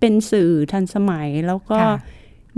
[0.00, 1.94] เป็นสื่อทันสมัยแล้วก็ค่ะ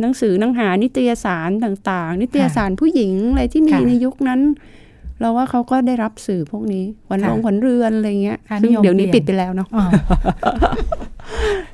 [0.01, 4.41] หนังสือหนังหานิตยสารต่าง ๆ นิตยสารผู้หญิงอะไรที่มีค่ะในยุคนั้น
[5.21, 9.85] เราว่าเขาก็ได้รับสื่อพวกนี้วันค่ะลงขวัญเรือนอะไรเงี้ยค่ะซึ่งนิยมเดี๋ยวนี้เปลี่ปิยดนไปแล้วเนาะอ๋อ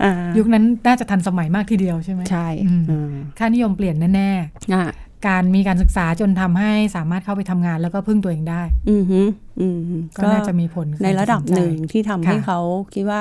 [0.03, 4.31] อ่ายุคนั้นน่าจะทันสมัยมากทีเดียวใช่ไหมใช่อืมอ่าค่านิยมเปลี่ยนแน่
[4.75, 9.21] อ่าๆการมีการศึกษาจนทำให้สามารถเข้าไปทำงานแล้วก็พึ่งตัวเองได้ อือฮึ
[9.61, 12.61] อืมฮึก็น่าจะมีผลในระดับหนึ่งที่ทำให้ค่ะเขา
[12.95, 13.21] คิดว่า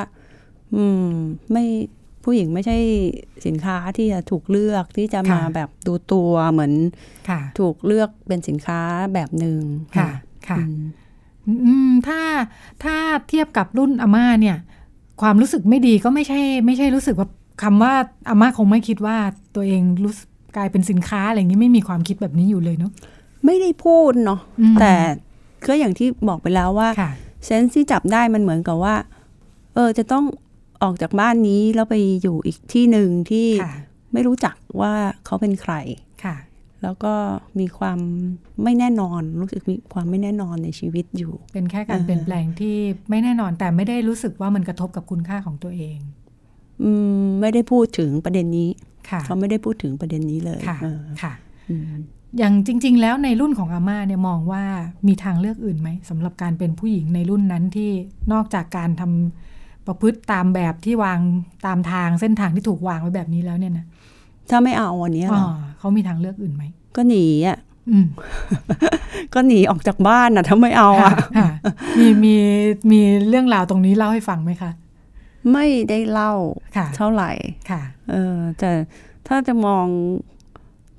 [0.76, 1.08] อืม
[1.52, 1.66] ไม่
[2.24, 2.78] ผู้หญิงไม่ใช่
[3.46, 6.74] สินค้าที่จะถูกเลือกที่จะมาแบบดูตัวเหมือน
[7.30, 8.80] ค่ะถูกเลือกเป็นสินค้า
[9.14, 9.62] แบบหนึ่ง
[9.98, 10.10] ค่ะ
[10.48, 10.64] ค่ะอื
[11.58, 12.22] มอืมถ้า
[12.84, 12.96] ถ้า
[13.30, 14.58] เทียบกับรุ่นอาม่าเนี่ย
[15.22, 17.28] ความรู้สึกไม่ดีก็ไม่ใช่ ไม่ใช่รู้สึกว่า
[17.64, 17.94] คำว่า
[18.30, 19.18] อาม่าคงไม่คิดว่า
[19.56, 22.92] ตัวเองรู้สึกกลายเป็นสินค้าอะไรอย่างนี้ไม่มีความคิดแบบนี้อยู่เลยเนาะ
[23.46, 24.94] ไม่ได้พูดเนาะอืมแต่
[25.68, 27.12] ก็อย่างที่บอกไปแล้วว่าค่ะ
[27.46, 28.96] เซนส์ที่จับได้มันเหมือนกับว่า
[29.76, 30.24] เออจะต้อง
[30.84, 33.74] ออกจากบ้านนี้แล้วไปอยู่อีกที่หนึ่งที่ค่ะ
[34.13, 34.94] ไม่รู้จักว่า
[35.26, 35.74] เขาเป็นใคร
[36.24, 36.36] ค่ะ
[36.84, 37.13] แล้วก็
[37.60, 38.00] มีความ
[38.63, 42.76] ไม่แน่นอนรู้สึกมีความไม่แน่นอนในชีวิตอยู่ เป็นแค่การอ่าเปลี่ยนแปลงที่
[43.10, 45.98] ไม่แน่นอนแต่ไม่ได้รู้สึกว่ามันกระทบกับคุณค่าของตัวเอง
[46.84, 46.91] อื
[47.22, 48.70] มไม่ได้พูดถึงประเด็นนี้
[49.10, 51.34] ค่ะเขาไม่ได้พูดถึงประเด็นนี้เลยค่ะเออค่ะ
[51.70, 51.91] อืม
[52.38, 54.63] อย่างจริง ๆ แล้วในรุ่นของอาม่าเนี่ยมองว่า
[55.08, 57.91] มีทางเลือกอื่นไหมสำหรับการเป็นผู้หญิงในรุ่นนั้นที่
[58.34, 59.51] นอกจากการทำ
[59.88, 61.20] ประพฤติตามแบบที่วาง
[61.65, 63.86] ตามทางเส้นทางที่ถูกวางไว้แบบนี้แล้วเนี่ยนะ
[64.50, 66.63] ถ้าไม่เอาอันเนี้ยเหรอ๋ออเขามีทางเลือกอื่นไหม
[66.96, 67.58] ก็หนีอะ
[67.91, 68.08] อืม
[69.34, 71.50] ก็หนีออกจากบ้านอะถ้าไม่เอาค่ะอะค่ะ
[72.00, 72.36] มีมี
[72.91, 74.72] มีเรื่องราวตรงนี้เล่าให้ฟังไหมคะ
[75.52, 76.34] ไม่ได้เล่า
[76.78, 77.32] ค่ะเท่าไหร่
[77.72, 78.72] ค่ะเออแต่
[79.28, 79.86] ถ้าจะมอง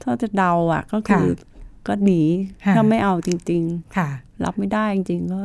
[0.02, 1.50] ถ้าจะเดาอะ ก็คือค่ะ
[1.86, 2.20] ก็หนี
[2.64, 3.62] ค่ะถ้าไม่เอาจริง
[3.96, 5.42] ค่ะๆรับไม่ได้จริง ๆ ก็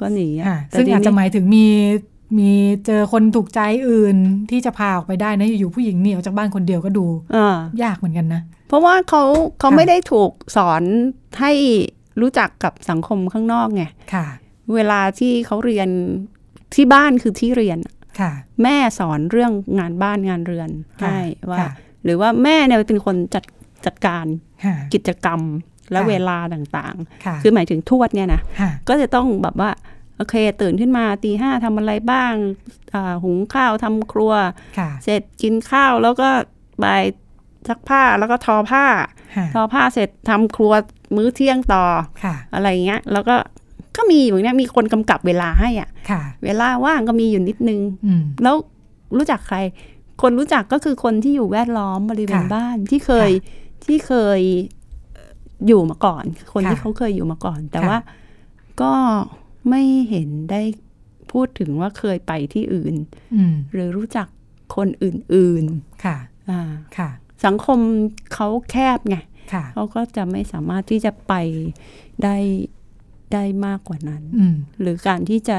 [0.00, 1.66] ก็หนีอะค่ะแต่ซึ่งทีอาจนี้จะหมายถึงมี
[2.38, 2.50] มี
[2.86, 4.16] เจอคนถูกใจอื่น
[4.50, 9.22] ที่จะพาออกไปได้นะอยู่ๆผู้หญิงหนีออกจากบ้านคนเดียวก็ดูอ่ายากเหมือนกันนะ เพราะว่าเขา
[9.58, 10.82] เขาค่ะไม่ได้ถูกสอน
[11.40, 11.52] ให้
[12.20, 14.26] รู้จักกับสังคมข้างนอกไงค่ะ
[14.74, 15.88] เวลาที่เขาเรียน
[16.74, 17.78] ที่บ้านคือที่เรียน
[18.20, 20.70] ค่ะ แม่สอนเรื่องงานบ้านงานเรือน
[21.02, 21.18] ค่ะให้
[21.50, 21.70] ว่าค่ะ
[22.04, 23.44] หรือว่าแม่เนี่ยเป็นคนจัด
[23.86, 24.26] จัดการ
[24.64, 25.40] ค่ะกิจกรรม
[25.92, 29.70] และค่ะเวลาต่างค่ะๆคือหมายถึงทวดเนี่ยนะค่ะก็จะต้องแบบว่า
[30.20, 32.34] โอเค ตื่นขึ้นมาตีห้าทำอะไรบ้าง
[32.94, 34.32] อ่าหุงข้าวทำครัว
[34.78, 36.28] ค่ะเสร็จกินข้าวแล้วก็
[36.80, 36.86] ไป
[37.68, 38.84] ซักผ้าแล้วก็ทอผ้า
[39.36, 40.72] ค่ะทอผ้าเสร็จทำครัว
[41.16, 41.84] มื้อเที่ยงต่อ
[42.24, 43.36] ค่ะอะไรเงี้ย แล้วก็
[43.96, 48.54] ก็มีอย่างเนี้ยมีคนกำกับเวลาให้อะค่ะเวลาว่างก็มีอยู่นิดนึงอืมแล้ว
[49.16, 49.58] รู้จักใคร
[50.22, 53.30] คนรู้จักก็คือคนที่อยู่แวดล้อมบริเวณค่ะบ้านที่เคย
[53.84, 54.40] ที่เคย
[55.14, 55.32] เอ่อ
[55.66, 57.98] อยู่มาก่อน คนค่ะที่เขาเคยอยู่มาก่อน แต่ค่ะว่า
[58.82, 58.92] ก็
[59.68, 60.62] ไม่เห็นได้
[61.32, 62.94] พูดถึงว่าเคยไปที่อื่น
[63.34, 64.26] อืมหรือรู้จัก
[64.76, 65.64] คนอื่น
[66.04, 66.62] ค่ะๆอ่า
[66.98, 67.10] ค่ะ
[67.44, 67.78] สังคม
[68.34, 69.16] เขาแคบไง
[69.52, 71.34] ค่ะเขาก็จะไม่สามารถที่จะไป
[72.22, 72.36] ได้
[73.32, 75.58] ได้มากกว่านั้นอืมหรือการที่จะ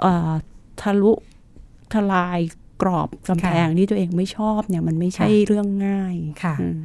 [0.00, 0.32] เอ่อ
[0.80, 1.12] ทะลุ
[1.92, 2.40] ทลาย
[2.82, 6.80] กรอบกำแพงที่ตัวเองไม่ชอบเนี่ยมันไม่ใช่ค่ะเรื่องง่ายค่ะอืม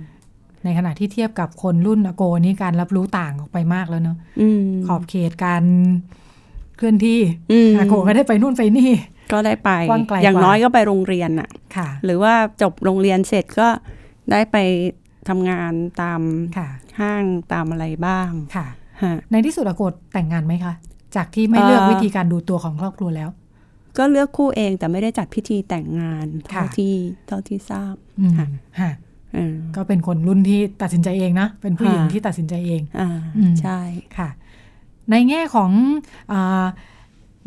[0.63, 5.63] ในขณะที่เทียบกับคนรุ่นอโกนี่การรับรู้ต่างออกไปมากแล้วเนาะอืมขอบเขตการ
[6.77, 7.19] เคลื่อนที่
[7.51, 8.91] อืมอาโกก็ได้ไปนู่นไปนี่
[9.31, 13.67] ก็ได้ไปกว้างไกลอย่างกว่าน้อยก็ไปโรงเรียนอะค่ะ หรือว่าจบโรงเรียนเสร็จก็
[14.31, 14.57] ได้ไป
[15.29, 16.21] ทำงานตาม
[16.57, 16.67] ค่ะ
[16.99, 18.67] ห้างตามอะไรบ้างค่ะ
[19.03, 20.73] ฮะในที่สุดอาโกแต่งงานไหมคะ
[21.15, 23.29] จากที่ไม่เลือกวิธีการดูตัวของครอบครัวแล้ว
[23.97, 26.93] ก็เลือกคู่เองแต่ไม่ได้จัดพิธีแต่งงานเท่าค่ะที่
[27.27, 28.47] เท่าที่ทราบอืมค่ะ
[28.79, 29.10] ค่ะอืม
[29.75, 33.79] ก็เป็นคนรุ่นที่ตัดสินใจเองนะ เป็นผู้หญิงค่ะที่ตัดสินใจเองอ่าอืมใช่
[34.17, 34.29] ค่ะ
[35.11, 35.71] ในแง่ของ
[36.31, 36.65] อา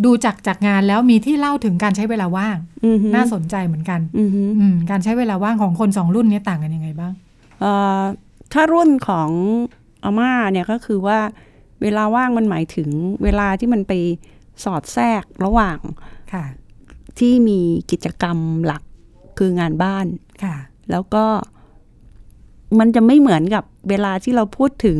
[0.04, 7.12] ดูจากจากงานแล้วมีที่เล่าถึงการใช้เวลาว่างอือหือน่าสนใจเหมือนกันอือหืออืมการใช้เวลาว่างของคนสองรุ่นนี้ต่างกันยังไงบ้าง
[7.60, 8.02] เอ่อ
[8.52, 9.30] ถ้ารุ่นของ
[10.04, 11.18] อาม่าเนี่ยก็คือว่า
[11.82, 12.88] เวลาว่างมันหมายถึง
[13.24, 13.92] เวลาที่มันไป
[14.64, 15.78] สอดแทรกระหว่าง
[16.32, 16.44] ค่ะ
[17.18, 18.82] ที่มีกิจกรรมหลัก
[19.38, 20.06] คืองานบ้าน
[20.44, 20.56] ค่ะ
[20.90, 21.24] แล้วก็
[22.80, 24.98] มันจะไม่เหมือนกับเวลาที่เราพูดถึง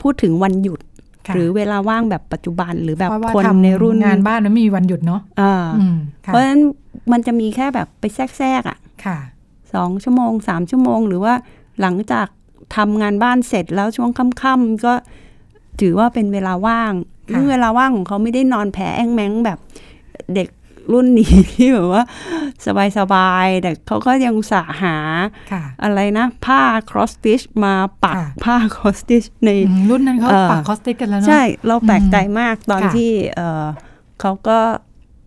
[0.00, 0.80] พูดถึงวันหยุด
[1.26, 6.60] ค่ะหรือเวลาว่างแบบปัจจุบันหรือแบบเพราะว่าคนทำในรุ่นงานบ้านนั้นไม่มีวันหยุดเนาะอ่าอืมค่ะเพราะฉะนั้น
[7.12, 8.04] มันจะมีแค่แบบไป
[8.36, 9.18] แทรกๆอะค่ะ
[9.74, 11.34] สองชั่วโมงสามชั่วโมง หรือว่า
[11.80, 12.26] หลังจาก
[12.76, 14.10] ทำงานบ้านเสร็จแล้วช่วง
[14.42, 14.94] ค่ำๆก็
[15.80, 19.58] ถือว่าเป็นเวลาว่างค่ะซึ่งเวลาว่างของเขาไม่ได้นอนแผลแองแมงแบบ
[20.34, 20.48] เด็ก
[20.92, 22.02] รุ่นนี้ที่แบบว่า
[22.98, 24.96] สบายๆ แต่เขาก็ยังอุตสาห์หา
[25.52, 33.64] ค่ะอะไรนะ ผ้า cross stitch มาปักค่ะผ้า cross stitch ในอืมรุ่นนั้นเขาเอ่อปักคอสติกกันแล้วเนาะใช่ เราแปลกใจมากตอนค่ะที่เออ
[34.20, 34.58] เขาก็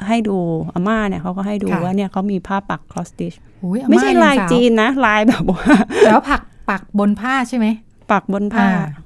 [0.08, 0.38] ให้ดู
[0.74, 5.66] อาม่าเนี่ยเขาก็ให้ดูค่ะว่าเนี่ยเขามีผ้าปัก cross stitch อุ๊ยอาไม่ใช่ยังลายสวจีนนะ ลายแบบว่า
[6.00, 7.68] แต่ว่าปักปักบนผ้าใช่ไหม
[8.12, 9.03] ปักบนผ้าอ่าอ่า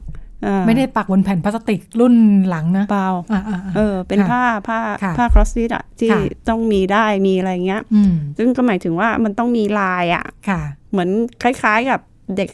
[0.67, 2.15] ไม่ได้ปักบนแผ่นพลาสติกรุ่น
[2.49, 6.19] หลังนะเปล่าอ่าอ่าอ่าเออ เป็นค่ะผ้าผ้าค่ะผ้า cross stitch อะที่ค่ะ
[6.49, 11.09] ต้องมีได้มีอะไรเงี้ยอืมซึ่งก็หมายถึงว่ามันต้องมีลายอะค่ะ เหมือน
[11.41, 11.99] คล้ายๆกับ
[12.37, 12.49] เด็ก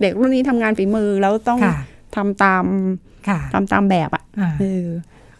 [0.00, 1.76] เด็กรุ่นนี้ทำงานฝีมือแล้วต้องค่ะ
[2.16, 2.64] ทำตาม
[3.28, 4.86] ค่ะทำตามแบบอะอ่าเออ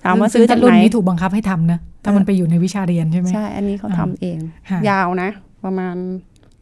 [0.05, 4.39] ถามว่าซื้อจากรุ่ไหนนนี้ถูกบังคับให้ทำนะถ้ามันไปอยู่ในวิชาเรียนใช่ไหมใช่ อันนี้เขาอ่าทำเอง
[4.71, 5.31] ค่ะยาวนะ
[5.65, 5.97] ประมาณ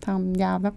[0.06, 0.76] ทำยาวแบบ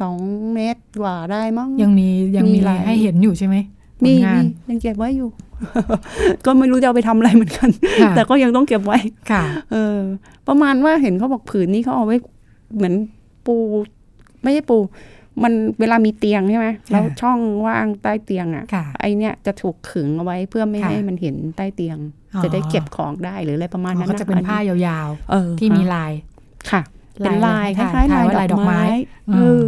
[0.00, 0.16] สอง
[0.54, 3.56] เมตรกว่าได้มั้งยังมียังมีมีลายให้เห็นอยู่ใช่ไหม
[4.00, 5.28] ผมีลงานมียังเก็บไว้อยู่
[6.44, 7.68] ก็ไม่รู้จะเอาไปทำอะไรเหมือนกัน
[8.02, 8.98] ค่ะแต่ก็ยังต้องเก็บไว้
[9.30, 9.98] ค่ะ เออ
[10.48, 12.16] ประมาณว่าเห็นเขาบอกผืนนี้เขาเอาไว้
[12.74, 12.94] เหมือน
[13.46, 13.56] ปู
[14.42, 14.78] ไม่ใช่ปู
[15.42, 21.98] มันเวลามีเตียงใช่ไหมแล้วช่องว่างใต้เตียงอะค่ะไอเนี้ยจะถูกขึงเอาไว้เพื่อไม่ค่ะให้มันเห็นใต้เตียง
[22.34, 26.12] อ๋อจะได้เก็บของได้หรืออะไรประมาณอ๋อนั้นก็จะเป็นผ้ายาวเออๆที่มีลาย
[26.70, 26.82] ค่ะ
[27.24, 28.84] เป็นลายคลายล้ายๆลาลายยว่าดลายอกดอกไม้ไม้
[29.28, 29.64] อืมเออ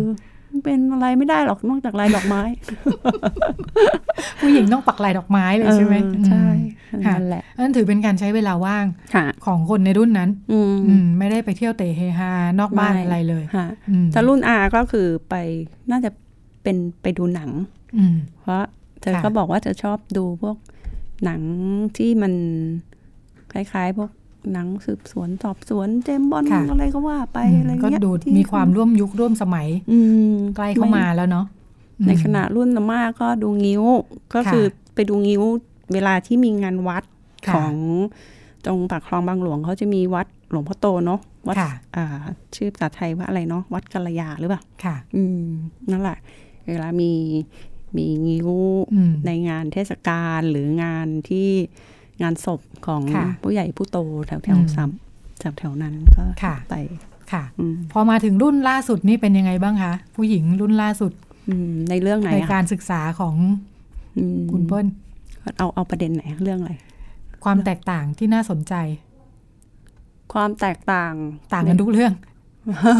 [0.64, 2.42] เป็นอะไรไม่ได้หรอกนอกจากลายดอกไม้
[4.40, 6.46] ผู้หญิงต้องปักลายดอกไม้เลยใช่ไหมเออใช่
[6.92, 8.84] อืมค่ะนั่นแหละนั่นถือเป็นการใช้เวลาว่าง
[9.14, 15.34] ค่ะของคนในรุ่นนั้นอืมอืมไม่ได้ไปเที่ยวเตะเฮฮานอกบ้านไม่อะไรเลยค่ะอืมถ้ารุ่นอาก็คือไป
[15.90, 16.10] น่าจะ
[16.62, 17.50] เป็นไปดูหนัง
[17.96, 18.62] อืมเพราะ
[19.00, 20.56] เธอค่ะก็บอกว่าเธอชอบดูพวก
[21.24, 21.40] หนัง
[21.96, 22.32] ที่มัน
[23.52, 24.10] คล้ายๆ พวก
[24.52, 29.98] หนังสืบสวนสอบสวนเจมส์บอลค่ะอะไรก็ว่าไปอืมอะไรก็เงี้ยดูที่มีความร่วมยุคร่วมสมัย อื
[30.32, 31.46] มใกล้เข้ามาแล้วเนาะ
[31.98, 33.84] อืมในขณะรุ่นอาม่าก็ดูงิ้ว
[34.32, 35.42] ก็ค่ะคือไปดูงิ้ว
[35.92, 37.04] เวลาที่มีงานวัด
[37.46, 37.74] ค่ะของ
[38.66, 42.04] ตรงปากคลองบางหลวงเขาจะมีวัดหลวงพ่อโตเนาะวัดค่ะอ่า
[42.54, 45.44] ชื่อภาษาไทยว่าอะไรเนาะวัดกัลยาหรือเปล่าค่ะ อืม
[45.90, 46.18] นั่นแหละ
[46.68, 47.12] เวลามี
[47.96, 48.50] มีงิ้ว
[48.94, 51.50] อืมในงานเทศกาลหรืองานที่
[52.22, 56.76] งานศพของค่ะผู้ใหญ่ผู้โตแถวแถอืวมซ้ำแถวแถวนั้นก็ค่ะไป
[57.32, 61.12] ค่ะอืมพอมาถึงรุ่นล่าสุดนี่เป็นยังไงบ้างคะ ผู้หญิงรุ่นล่าสุด
[61.48, 63.34] อืมในเรื่องไหนในอะการศึกษาของ
[64.18, 64.86] อืมคุณเปิ้ล
[65.58, 66.72] เอาเอาประเด็นไหนเรื่องอะไร
[67.44, 68.74] ความแตกต่างที่น่าสนใจ
[70.32, 71.12] ความแตกต่าง
[71.52, 72.12] ต่างกันทุกเรื่อง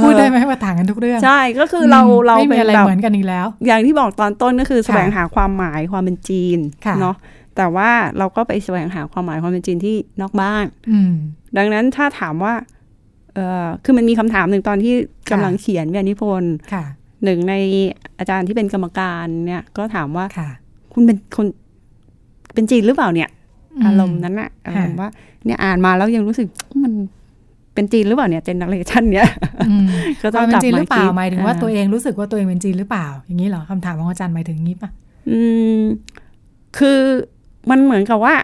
[0.03, 7.17] พูดได้ไหมว่าต่างกันทุกเรื่อง ใช่ก็คือเรามเราไม่มีเป็นอะไรแบบเหมือนกันอีกแล้ว อย่างที่บอกตอนต้นก็คือค่ะแสวงหาความหมายความเป็นจีนค่ะเนาะ
[7.61, 11.13] แต่ว่าเราก็ไปแสวงหาความหมายความเป็นจีนที่นอกบ้านอืม
[11.57, 12.55] ดังนั้นถ้าถามว่า
[13.35, 14.93] เออคือมันมีคำถามหนึ่งตอนที่
[15.31, 16.85] กำค่ะลังเขียนวิทยานิพนธ์ค่ะ
[17.25, 17.55] หนึ่งใน
[18.19, 20.49] อาจารย์ที่เป็นกรรมการเนี่ย ก็ถามว่าค่ะ
[20.93, 21.47] คุณเป็นคน
[22.55, 23.29] เป็นจีนหรือเปล่าเนี่ย
[23.81, 25.09] มอารมณ์นั้นอะอารมณ์ว่า
[25.45, 26.47] เนี่ยอ่านมาแล้วยังรู้สึก
[26.83, 26.93] มัน
[27.75, 29.29] เป็นจีนหรือเปล่าเนี่ยเจเนอเรชันเนี้ย
[29.71, 29.87] อืม
[30.23, 34.91] ก็คต้อวามงเป็กนลับจีนหมารือเปล่าคิดหมายถึงว่าอ่ตัวเองรู้สึกว่าตัวเองเป็นจีนหรือเปล่า อย่างนี้เหรอคำถามของอาจารย์หมายถึงงี้ปะ
[35.31, 35.41] อื
[35.79, 35.81] ม
[36.79, 37.01] คือ
[37.71, 38.35] มันเหมือนกับว่า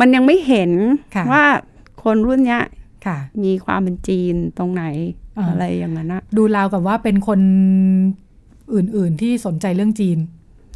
[0.00, 0.70] มันยังไม่เห็น
[1.14, 1.44] ค่ะว่า
[2.02, 2.62] คนรุ่นเนี้ย
[3.06, 4.84] ค่ะมีความเป็นจีนตรงไหน
[5.38, 7.40] อ่าอะไรอย่างนั้นอะดูราวกับว่าเป็นคน
[8.74, 10.18] อื่น ๆ ที่สนใจเรื่องจีน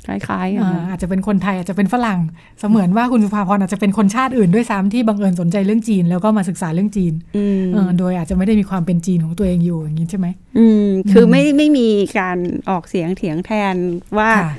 [0.06, 2.20] คล้ายๆอย่างอ่านั้นอาจจะเป็นคนไทยอาจจะเป็นฝรั่ง
[2.60, 10.26] เสมือนว่าคุณสุภาพรอาจจะเป็นคนชาติอื่นด้วยซ้ำที่บังเอิญสนใจเรื่องจีน แล้วก็มาศึกษาเรื่องจีนอืมเออโดยอาจจะไม่ได้มีความเป็นจีนของตัวเองอยู่อย่างนี้ใช่ไหม
[10.58, 12.38] อืมคือมไม่ไม่มีการ
[12.70, 13.74] ออกเสียงเถียงแทน
[14.18, 14.52] ว่าค่ะอ่า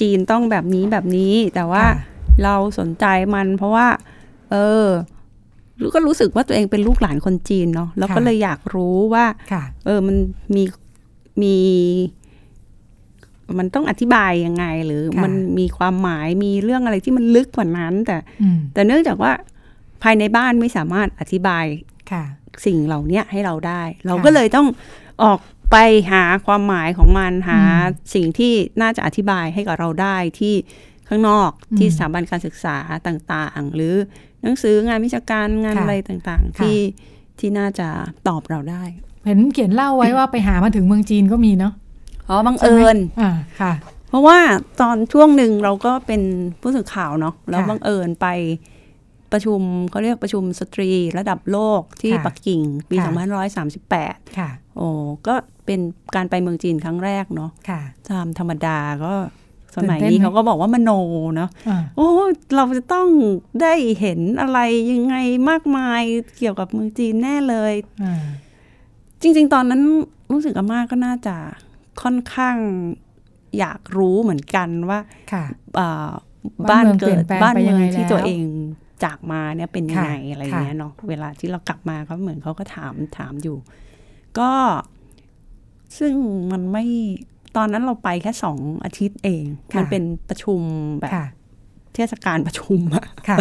[0.00, 1.94] จีนต้องแบบนี้แบบนี้ แต่ว่าค่ะ
[2.44, 3.04] เราสนใจ
[3.34, 3.86] มัน เพราะว่า
[4.50, 4.86] เออ
[5.80, 10.16] รู้ก็รู้สึกว่าตัวเองเป็นลูกหลานคนจีนเนาะแล้วก็ค่ะเลยอยากรู้ว่าค่ะเออมัน
[10.54, 10.64] มี
[11.42, 11.56] มี
[13.58, 19.32] มันต้องอธิบายยังไง หรือค่ะมันมีความหมายมีเรื่องอะไรที่มันลึกกว่านั้น แต่อืมแต่เนื่องจากว่า
[20.02, 21.64] ภายในบ้านไม่สามารถอธิบาย
[22.12, 22.24] ค่ะ
[22.66, 24.66] สิ่งเหล่าเนี้ยให้เราได้ เราค่ะก็เลยต้อง
[25.22, 25.38] ออก
[25.72, 25.76] ไป
[26.12, 28.52] หาความหมายของมันหาอืมสิ่งที่
[28.82, 30.54] น่าจะอธิบายให้กับเราได้ที่
[31.08, 32.76] ข้างนอกอืมที่สถาบันการศึกษา
[33.06, 33.94] ต่างๆ หรือ
[34.42, 36.78] หนังสืองานวิชาการงานค่ะอะไรต่างๆค่ะที่
[37.38, 37.88] ที่น่าจะ
[38.28, 38.82] ตอบเราได้
[39.24, 41.72] เห็นเขียนเล่าไว้ว่าไปหามาถึงเมืองจีนก็มีเนาะ
[42.28, 43.72] อ๋อบังเอิญอ่าค่ะ
[44.08, 44.38] เพราะว่า
[44.80, 46.22] ตอนช่วงหนึ่งเราก็เป็น
[46.60, 48.26] ผู้สื่อข่าวเนาะแล้วค่ะบังเอิญไป
[49.32, 49.60] ประชุม
[49.90, 53.12] เขาเรียกประชุมสตรีระดับโลกที่ค่ะปักกิ่งปีค่ะ
[53.74, 54.48] 2538ค่ะ
[54.78, 54.88] โอ้
[55.26, 55.34] ก็
[55.66, 55.80] เป็น
[56.14, 59.14] การไปเมืองจีนครั้งแรกเนาะค่ะตามธรรมดาก็
[59.76, 60.90] สมัยตื่นเต้นนี้ไหมเขาก็บอกว่ามโน
[61.36, 62.08] เนาะอ่าโอ้
[62.56, 63.08] เราจะต้อง
[63.62, 64.58] ได้เห็นอะไร
[64.92, 65.16] ยังไง
[65.50, 66.02] มากมาย
[66.38, 67.74] เกี่ยวกับเมืองจีนแน่เลย
[68.04, 68.14] อ่า
[69.22, 69.82] จริง ๆ ตอนนั้น
[70.32, 71.36] รู้สึกอาม่าก็น่าจะ
[72.02, 72.56] ค่อนข้าง
[73.58, 75.00] อยากรู้เหมือนกันว่า
[75.32, 75.44] ค่ะ
[75.78, 76.10] อ่า
[76.70, 78.42] บ้าบ้านนเมืองเปลี่เกิยดนแปลงบ้านไปยัเมืงองไงที่แล้วตัวเอง
[79.04, 83.56] จากมาเนี่ยเป็นยังไงค่ะอะไรอย่างเงี้ยเนาะเวลาที่เรากลับมาเขาเหมือนเขาก็ถามถามอยู่
[84.38, 84.52] ก็
[85.98, 86.14] ซึ่ง
[86.52, 86.84] มันไม่
[87.56, 90.60] ตอนนั้นเราไปแค่สองอาทิตย์เองค่ะมันเป็นประชุม
[91.00, 91.26] แบบค่ะ
[91.94, 93.38] เทศกาลประชุมอะค่ะ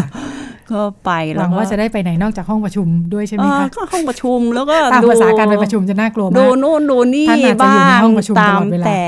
[0.71, 9.03] ก็ไปหแล้วัวงก็ว่าจะได้ไปไหนนอกจากห้องประชุมด้วยใช่ไหมเออคะก็ห้องประชุมแล้วก็ตามดูภาษาการไปประชุมจะน่ากลัวดูมากนู่นดูนี่ท่านอาจจะอยู่บ้าในงห้องประชุมตาตลมอดเวลาแต่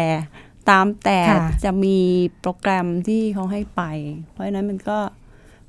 [0.69, 1.97] ตามแต่ค่ะจะมี
[2.39, 3.81] โปรแกรมที่เขาให้ไป
[4.31, 4.97] เพราะฉะนั้นมันก็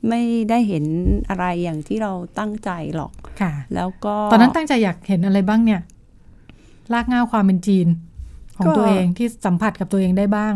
[0.08, 0.84] ไม่ได้เห็น
[1.28, 5.80] อะไรอย่างที่เราตั้งใจหรอกค่ะ แล้วก็ตอนนั้นตั้งใจอยากเห็นอะไรบ้างเนี่ย
[6.93, 7.86] ลากเงาความเป็นจีน
[8.57, 10.55] ของตัวเองที่สัมผัสกับตัวเองได้บ้าง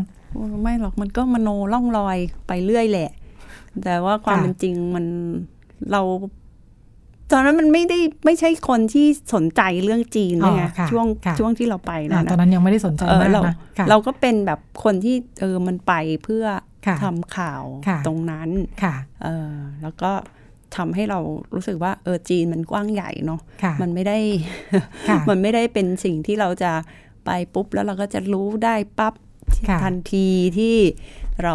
[0.62, 2.16] ไม่หรอกมันก็มโนล่องลอย
[2.46, 3.10] ไปเรื่อยแหละ
[3.82, 5.06] แต่ว่าความค่ะเป็นจริงมัน
[5.92, 6.02] เรา
[7.32, 15.92] ตอนนั้นมันไม่ได้ไม่ใช่คนที่สนใจเรื่องจีนด้วยไงอ๋อค่ะช่วงค่ะช่วงที่เราไปอ่านะตอนนั้นยังไม่ได้สนใจเออมากเรานะค่ะเราก็เป็นแบบคนที่เออมันไป
[16.24, 16.46] เพื่อ
[16.86, 18.48] ค่ะทำข่าวค่ะตรงนั้น
[18.82, 20.10] ค่ะเออแล้วก็
[20.76, 21.20] ทำให้เรา
[21.54, 24.18] รู้สึกว่าเออจีนมันกว้างใหญ่เนาะค่ะมันไม่ได้
[25.08, 26.72] ค่ะมันไม่ได้เป็นสิ่งที่เราจะ
[27.24, 29.14] ไปปุ๊บแล้วเราก็จะรู้ได้ปั๊บ
[29.68, 30.76] ค่ะทันทีที่
[31.44, 31.54] เรา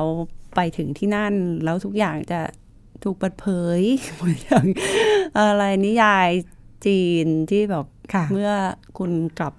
[0.55, 2.39] ไปถึงที่นั่น แล้วทุกอย่างจะ
[3.03, 3.47] ถูกเปิดเผ
[3.79, 3.81] ย
[4.15, 4.65] เหมือนอย่าง
[5.39, 6.29] อะไรนิยาย
[6.85, 8.51] จีนที่แบบค่ะเมื่อ
[8.97, 9.53] คุณกลับ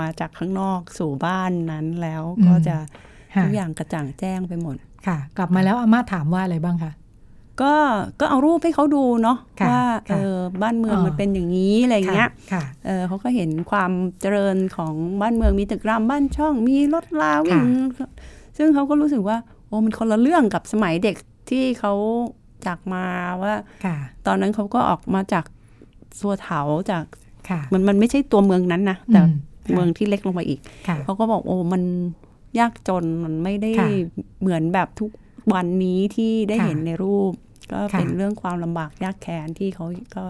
[0.00, 2.76] มาจากข้างนอกสู่บ้านนั้นแล้วอืมก็จะ
[3.34, 4.76] ค่ะทุกอย่างกระจ่างแจ้งไปหมด
[5.06, 6.92] ค่ะ กลับมาแล้วอาม่าถามว่าอะไรบ้างคะ
[7.62, 7.72] ก็
[8.20, 17.66] ก็เอารูปให้เขาดูเนาะค่ะว่าค่ะเออบ้านเมืองอ๋อมันเป็นอย่างนี้อะไรเงี้ยค่ะเออเขาก็เห็นความเจริญของบ้านเมืองมีตึกรามบ้านช่องมีรถลาวิ่ง
[18.56, 19.36] ซึ่งเขาก็รู้สึกว่า
[19.66, 21.16] โอ้มันคนละเรื่องกับสมัยเด็ก
[21.50, 21.92] ที่เขา
[22.66, 23.04] จากมา
[23.42, 23.96] ว่าค่ะ
[24.26, 25.44] ตอนนั้นเขาก็ออกมาจาก
[26.20, 27.04] สัวเถาจาก
[27.48, 29.34] ค่ะมันมันไม่ใช่ตัวเมืองนั้นนะแต่อืม
[29.74, 31.82] เมืองที่เล็กลงไปอีกค่ะเขาก็บอกโอ้มัน
[32.58, 33.88] ยากจนมันไม่ได้ค่ะ
[34.40, 35.10] เหมือนแบบทุก
[35.54, 37.32] วันนี้ที่ได้ค่ะเห็นในรูป
[37.72, 39.86] ก็ค่ะเป็นเรื่องความลำบากยากแค้นที่เขา
[40.16, 40.24] ก็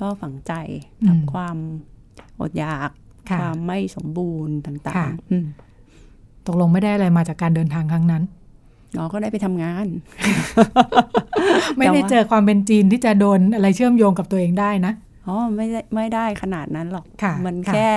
[0.00, 0.52] ก็ฝังใจ
[1.06, 1.56] กับอืมความ
[2.40, 2.90] อดอยาก
[3.30, 5.46] ค่ะความไม่สมบูรณ์ต่าค่ะงๆอืม
[6.46, 8.22] ตกลงไม่ได้อะไรมาจากการเดินทางครั้งนั้น
[8.96, 9.86] น้องก็ได้ไปทำงาน
[11.76, 14.92] ไม่ได้เจอความเป็นจีนที่จะโดนอะไรเชื่อมโยงกับตัวเองได้นะ
[15.26, 17.90] อ๋อไม่ได้ไม่ได้ขนาดนั้นหรอกค่ะมันค่ะแค่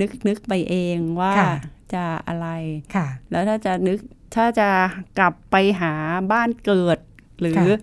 [0.00, 1.52] นึกนึกไปเองว่าค่ะ
[1.94, 2.48] จะอะไร
[2.94, 3.98] ค่ะแล้วถ้าจะนึก
[4.36, 4.68] ถ้าจะ
[5.18, 5.92] กลับไปหา
[6.32, 6.98] บ้านเกิด
[7.40, 7.80] หรือค่ะ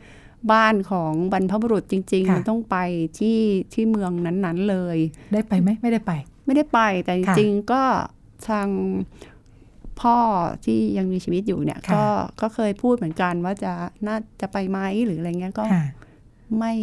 [0.51, 2.77] บ้านของบรรพบุรุษจริงๆค่ะมันต้องไป
[3.19, 3.39] ที่
[3.73, 4.97] ที่เมืองนั้น ๆเลย
[5.33, 6.11] ได้ไปไหมไม่ได้ไป
[6.45, 7.83] ไม่ได้ไปแต่จค่ะริงๆก็
[8.49, 8.67] ทาง
[10.01, 10.17] พ่อ
[10.65, 12.05] ที่ยังมีชีวิตอยู่เนี่ยค่ะก็
[12.41, 13.73] ก็เคยพูดเหมือนกันว่าจะ
[14.07, 15.85] น่าจะไปไหมหรืออะไรเงี้ยก็ค่ะ
[16.57, 16.73] ไม่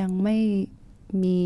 [0.00, 0.36] ยังไม่
[1.22, 1.40] มี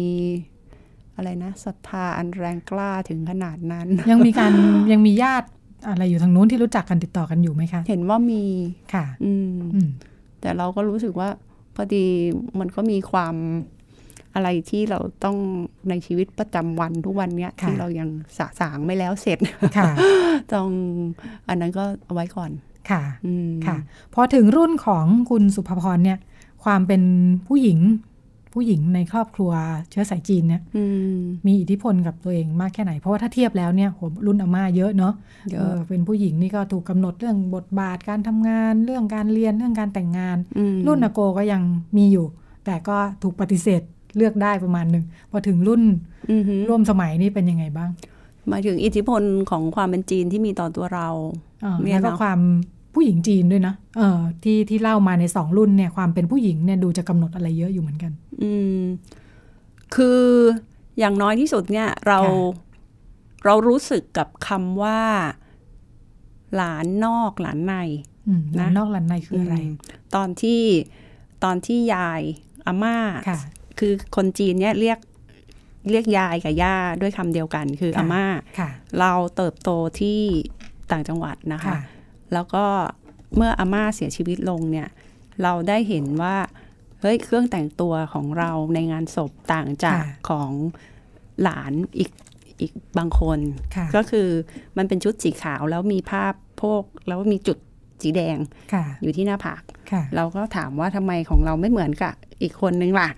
[1.16, 4.53] อะไรนะศรัทธาอันแรงกล้าถึงขนาดนั้น ยังมีการ
[4.93, 5.49] ยังมีญาติ
[5.89, 8.43] อะไรอยู่ทางนู้นที่รู้จักกันติดต่อกันอยู่ไหมคะ เห็นว่ามี
[8.95, 9.89] ค่ะ อืมอืม
[10.41, 11.28] แต่เราก็รู้สึกว่า
[11.74, 12.05] พอดี
[12.59, 13.34] มันก็มีความ
[14.34, 15.37] อะไรที่เราต้อง
[15.89, 18.09] ในชีวิตประจำวันทุกวันเนี้ยค่ะที่เรายัง
[18.39, 19.39] สะสางไม่แล้วเสร็จ
[19.76, 19.93] ค่ะ
[20.53, 20.68] ต้อง
[21.49, 22.51] อันนั้นก็เอาไว้ก่อน
[22.91, 23.76] ค่ะอืมค่ะ
[24.14, 26.18] พอถึงรุ่นของคุณสุภพรเนี่ย
[26.64, 27.03] ความเป็น
[27.47, 27.78] ผู้หญิง
[28.57, 29.53] ผู้หญิงในครอบครัว
[29.91, 30.85] เชื้อสายจีนเนี่ยอื
[31.19, 35.15] มมีอิทธิพลกับตัวเองมากแค่ไหน เพราะว่าถ้าเทียบแล้วเนี่ยโหรุ่นอาม่าเยอะเนาะ
[35.51, 41.63] เยเออะอเป็นผู้หญิงนี่ก็ถูกกำหนดเรื่องบทบาทการทำงาน เรื่องการเรียนเรื่องการแต่งงานอืมรุ่นอาโกก็ยัง
[41.97, 42.27] มีอยู่
[42.65, 43.83] แต่ก็ถูกปฏิเสธ
[44.17, 45.83] เลือกได้ประมาณหนึ่งพอถึงรุ่น
[46.31, 47.91] อือหือร่วมสมัยนี่เป็นยังไงบ้าง
[48.49, 51.09] หมายถึงอิทธิพลของความเป็นจีนที่มีต่อตัวเรา
[51.63, 52.41] เออเนี่ยแล้วก็เนอะความ
[52.97, 58.83] ผู้หญิงจีนด้วยนะเออที่ที่เล่ามาในสองรุ่นเนี่ยความเป็นผู้หญิงเนี่ยดูจะกำหนดอะไรเยอะอยู่เหมือนกัน อืม
[59.95, 60.23] คือ
[60.99, 62.65] อย่างน้อยที่สุดเนี่ย เราค่ะ
[63.45, 65.01] เรารู้สึกกับคำว่า
[66.57, 67.75] หลานนอกหลานใน
[68.29, 69.73] อืมนะนอกลันในคืออะไรม
[70.15, 70.63] ตอนที่
[71.45, 72.23] ตอนที่ยาย
[72.67, 72.97] อาม่า
[73.29, 73.39] ค่ะ
[73.79, 74.99] คือคนจีนเนี่ยเรียก
[75.91, 78.25] เรียกยายกับย่าด้วยคำเดียวกัน คือค่ะอาม่า
[78.59, 78.69] ค่ะ
[79.01, 79.71] เราเติบโต
[80.01, 80.21] ที่
[80.91, 81.79] ต่างจังหวัดนะคะค่ะ
[82.33, 82.64] แล้วก็
[83.37, 84.89] เมื่ออาม่าเสียชีวิตลงเนี่ย
[85.43, 86.37] เราได้เห็นว่า
[87.01, 90.51] เฮ้ยเครื่องแต่งตัวของเราในงานศพต่างจากค่ะของ
[91.43, 92.11] หลานอีก
[92.61, 93.39] อีกบางคน
[93.77, 94.29] ค่ะก็คือ
[94.77, 97.59] มันเป็นชุดสีขาวแล้วมีภาพโพกแล้วมีจุด
[98.03, 98.39] สีแดง
[98.72, 103.09] ค่ะอยู่ที่หน้าผากค่ะเราก็ถามว่าทำไมของเราไม่เหมือนกับอีกคนนึงล่ะ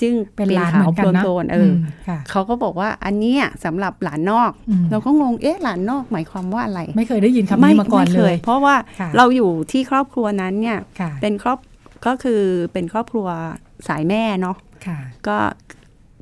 [0.00, 1.74] อ่าซึ่งเป็นหลานเหมือนกันนะโพลนๆเอออม
[2.08, 11.58] ค่ะเขาก็บอกว่าอันเนี้ยสำหรับหลานนอกอืมเราก็งงเอ๊ะหลานนอกหมายความว่าอะไร ไม่เคยได้ยินคำนี้มาก่อนไเลย เพราะว่าค่ะเราอยู่ที่ครอบครัวนั้นเนี่ยค่ะเป็นครอบ
[12.06, 12.42] ก็คือ
[12.72, 13.28] เป็นครอบครัว
[13.88, 15.36] สายแม่เนาะค่ะก็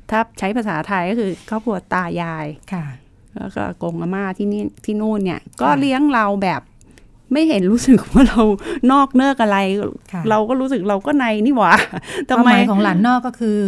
[0.09, 2.85] ถ้าใช้ภาษาไทยก็คือครอบครัวตายายค่ะ
[3.37, 6.61] แล้วก็อากงอาม่าที่นี่ที่นู่นเนี่ย ก็ค่ะเลี้ยงเราแบบ
[7.31, 8.41] ไม่เห็นรู้สึกว่าเรา
[8.91, 9.57] นอกเนิกอะไร
[10.13, 11.73] ค่ะเราก็รู้สึกเราก็ในนี่หว่า
[12.29, 13.59] ควาทำมไมหมายของหลานนอกก็คือ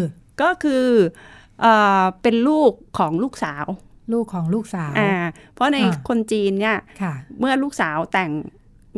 [0.42, 0.86] ก็คือ
[1.62, 3.66] เอ่อเป็นลูกของลูกสาว
[4.14, 5.14] ลูกของลูกสาวอ่า
[5.54, 8.32] เพราะในอ่าคนจีนเนี่ยค่ะเมื่อลูกสาวแต่ง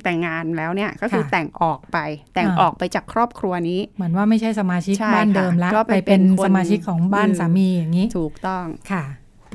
[0.03, 1.97] แต่งงานแล้วเนี่ยก็คือค่ะแต่งออกไป
[2.34, 9.03] แต่งอ่าออกไปจากครอบครัวนี้ เหมือนว่าไม่ใช่สมาชิกใช่บ้านเดิมค่ะละก็ไปไปเป็เป็นนคนสมาชิกของบ้านอืมสามีอย่างนี้ ถูกต้องค่ะ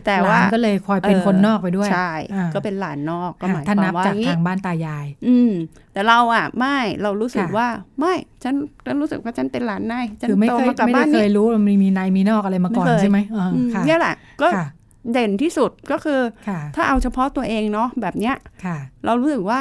[0.07, 5.53] แต่หว่าลานก็เลยคอยเป็นเออคนนอกไปด้วยใช่อ่าก็เป็นหลานนอกก็หค่ะมายคถ้านัวาบมว่าจากอย่างนี้ทางบ้านตายาย อืม
[5.93, 7.69] แต่เราอะไม่เรารู้สึกค่ะว่า
[7.99, 8.55] ไม่ฉัน
[8.87, 14.67] ฉันรู้สึกว่าฉันเป็นหลานนายฉันคือไม่โตเคยมากับไม่บ้าได้นเคนี้ยรู้ว่ามันมีในมีนอกอะไรมาก่อนไม่เคยใช่ไหมอ่าอืมค่ะเนี่ยแหละก็ค่ะ
[15.13, 19.59] เด่นที่สุดก็คือค่ะถ้าเอาเฉพาะตัวเองเนาะแบบเนี้ยค่ะเรารู้สึกว่า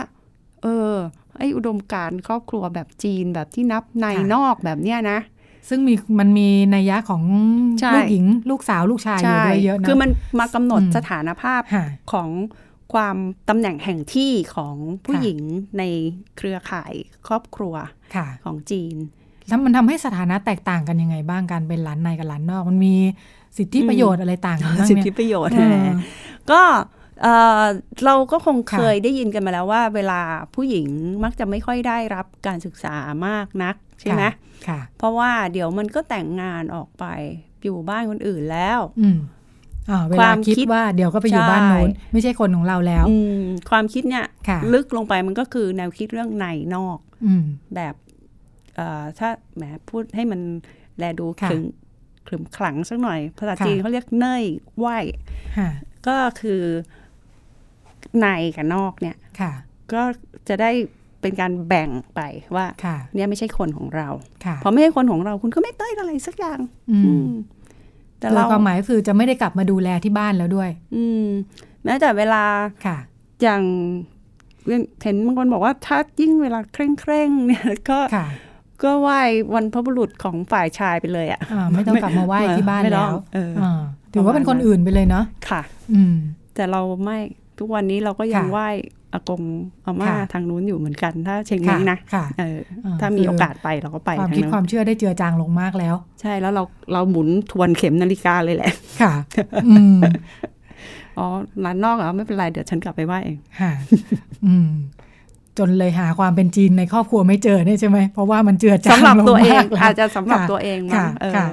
[0.63, 0.93] เออ
[1.37, 5.19] ไออุดมการณ์ครอบครัวแบบจีนแบบที่นับในค่ะนอกแบบเนี้ยนะ
[5.69, 7.23] ซึ่งมีมันมีนัยยะของ
[7.81, 10.09] ใช่ลูกหญิง ลูกสาวลูกชายอยู่ด้วยเยอะนะคือมัน
[10.39, 12.29] มากำหนดอืมสถานภาพค่ะของ
[12.93, 13.17] ความ
[13.49, 15.39] ตำแหน่งแห่งที่ของผู้ค่ะหญิง
[15.77, 15.83] ใน
[16.37, 16.93] เครือข่าย
[17.27, 17.75] ครอบครัว
[18.15, 18.95] ค่ะของจีน
[19.47, 22.95] แล้วมันทำให้สถานะแตกต่างกันยังไงบ้างการเป็นหลานในกับหลานนอก มันมี
[23.57, 25.75] สิทธิประโยชน์อะไรต่างกันบ้างสิทเนี่ธิยประโยชน์เออแหม
[26.51, 26.61] ก็
[27.21, 27.63] เอ่อ
[28.05, 30.21] เราก็คงค่ะเคยได้ยินกันมาแล้วว่า เวลา
[30.55, 30.87] ผู้หญิง
[31.23, 32.95] มักจะไม่ค่อยได้รับการศึกษา
[33.27, 34.31] มากนักใช่ไหมค่ะ
[34.67, 37.05] ค่ะเพราะว่าเดี๋ยวมันก็แต่งงานออกไป
[37.63, 39.17] อยู่บ้านคนอื่นแล้วอืม
[39.89, 46.45] อ่าเวคลาวามคิดคิดว่าเดี๋ยวก็ไปอยู่ใช่บ้านโน้นไม่ใช่คนของเราแล้วอืมความคิดเนี่ยค่ะลึกลงไปมันก็คือแนวคิดเรื่องใน
[46.75, 47.43] นอกอืม
[47.75, 47.95] แบบ
[48.75, 50.41] เอ่อถ้าแหมพูดให้มัน
[50.97, 51.63] แลดูค่ะขึง
[52.27, 54.43] ขรึมขลังสักหน่อย ภาษาค่ะจีนเขาเรียกเนย
[54.77, 54.87] ไหว
[55.57, 55.69] ค่ะ
[56.07, 56.61] ก็คือ
[58.21, 59.51] ในกับนอกเนี่ยค่ะ
[59.93, 60.01] ก็
[60.47, 60.71] จะได้
[61.21, 62.21] เป็นการแบ่งไป
[62.55, 64.07] ว่าค่ะเนี่ยไม่ใช่คนของเรา
[64.45, 66.59] ค่ะพอไม่ใช่คนของเราคุณก็ไม่ได้อะไรสักอย่าง
[66.91, 67.29] อือืมม
[68.19, 71.27] แต่โดยเราความหมายก็คือจะไม่ได้กลับมาดูแลที่บ้านแล้วด้วย อืม
[71.83, 72.43] แม้แต่เวลา
[72.85, 72.97] ค่ะ
[73.41, 73.63] อย่าง
[75.01, 78.27] เห็นบางคนบอกว่าถ้ายิ่งเวลาเคร่งเคร่งๆเนี่ยก็ค่ะ
[78.83, 79.21] ก็ไหว้
[79.53, 83.81] วันพระบุรุษของฝ่ายชายไปเลยอะอ่าไม่ต้องกลับมาไหว้ที่บ้านไม่ต้แล้องวเอออ่า
[84.13, 85.61] ถือว่าเป็นคนอื่นไปเลยเนาะค่ะ
[85.93, 86.15] อืม
[86.55, 87.17] แต่เราไม่
[87.59, 88.67] ทุกวันนี้เราก็ยังค่ะไหว้
[89.13, 89.41] อากง
[89.85, 99.13] อาม่าค่ะทางนู้นอยู่เหมือนกัน ถ้าเชงค่ะเม้งนะค่ะเอออ่าถ้ามีคือโอกาสไปเราก็ไปความทางคิดนั้นความเชื่อได้เจือจางลงมากแล้ว ใช่แล้วเราเราหมุนทวนเข็มนาฬิกาเลยแหละ ค่ะ
[99.67, 99.99] อืม
[101.17, 101.27] อ๋อ
[101.63, 103.71] ร้านนอกเหรอไม่เป็นไรเดี๋ยวฉันกลับไปไหว้เองค่ะ
[104.45, 104.69] อืม
[105.57, 111.47] จนเลยหาความเป็นจีนในครอบครัวไม่เจอเนี่ยใช่ไหมเพราะว่ามันเจือจางสำหรับลงตัวเองมากแล้วอาจจะสำหรับค่ะตัวเองค่ะมั้งเออค่ะ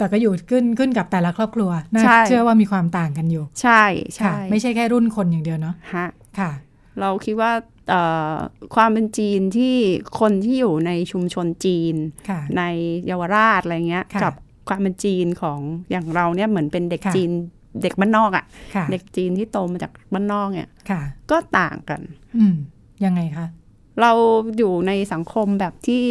[0.00, 3.82] แต่ก็อยู่ขึ้นขึ้นกับแต่ละครอบครัวน่าใช่เชื่อว่ามีความต่างกันอยู่ ใช่
[4.20, 6.06] ค่ะใช่ไม่ใช่แค่รุ่นคนอย่างเดียวเนาะฮะ
[6.38, 6.50] ค่ะ
[7.00, 7.52] เราคิดว่า
[7.88, 8.34] เอ่อ
[8.74, 9.76] ความเป็นจีนที่
[10.20, 11.94] คนที่อยู่ในชุมชนจีน
[12.28, 12.62] ค่ะใน
[13.06, 14.34] เยาวราชอะไรเงี้ยค่ะกับ
[14.68, 17.30] ความเป็นจีนของอย่างเราเนี่ยเหมือนเป็นเด็กค่ะจีน
[17.82, 18.44] เด็กบ้านนอกอะ่ะ
[18.74, 22.00] ค่ะ เด็กจีนที่โตมาจากบ้านนอกเนี่ยค่ะก็ต่างกัน
[22.36, 22.54] อืม
[23.04, 23.46] ยังไงคะ
[24.00, 24.12] เรา
[24.58, 26.04] อยู่ในสังคมแบบที่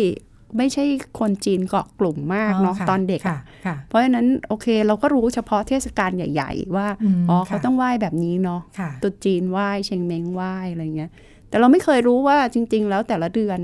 [0.57, 0.83] ไม่ใช่
[1.19, 11.09] คนจีนเกาะกลุ่มมากเนาะค่ะตอนเด็กค่ะอะค่ะเพราะฉะนั้นโอเคเราก็รู้เฉพาะเทศกาลใหญ่ ๆ ว่าอืมอ๋อค่ะเขาต้องไหว้แบบนี้เนาะค่ะตรุษจีนไหว้เชงเม้งไหว้อะไรเงี้ย
[11.49, 13.59] แต่เราไม่เคยรู้ว่าจริง ๆ แล้วแต่ละเดือน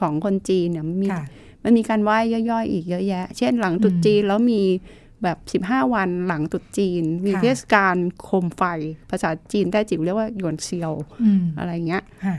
[0.00, 1.24] ของคนจีนเนี่ยมันมีค่ะ
[1.64, 2.18] มันมีการไหว้
[2.50, 4.62] ย่อยๆ อีกเยอะแยะ เช่นหลังตรุษจีนแล้วมี
[5.22, 5.28] แบ
[5.60, 8.62] บ 15 วันหลังตรุษจีน มีค่ะเทศกาลโคมไฟ
[9.10, 12.36] ภาษาจีนใต้จิ๋วเรียกว่าหยวนเซียวอืมอะไรเงี้ยค่ะ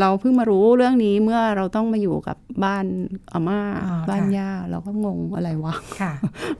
[0.00, 2.84] เราเพิ่งมารู้เรื่องนี้เมื่อเราต้องมาอยู่กับบ้าน
[3.32, 6.12] อาม่าอ่าบ้านค่ะย่าเราก็งงอะไรวะค่ะ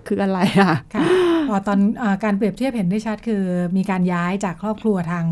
[0.07, 1.05] คืออะไรอะค่ะ
[1.49, 3.43] อ๋อตอนอาการเปรียบเทียบเห็นได้ชัดคือ
[3.77, 5.27] มีการย้ายจากครอบครัวทาง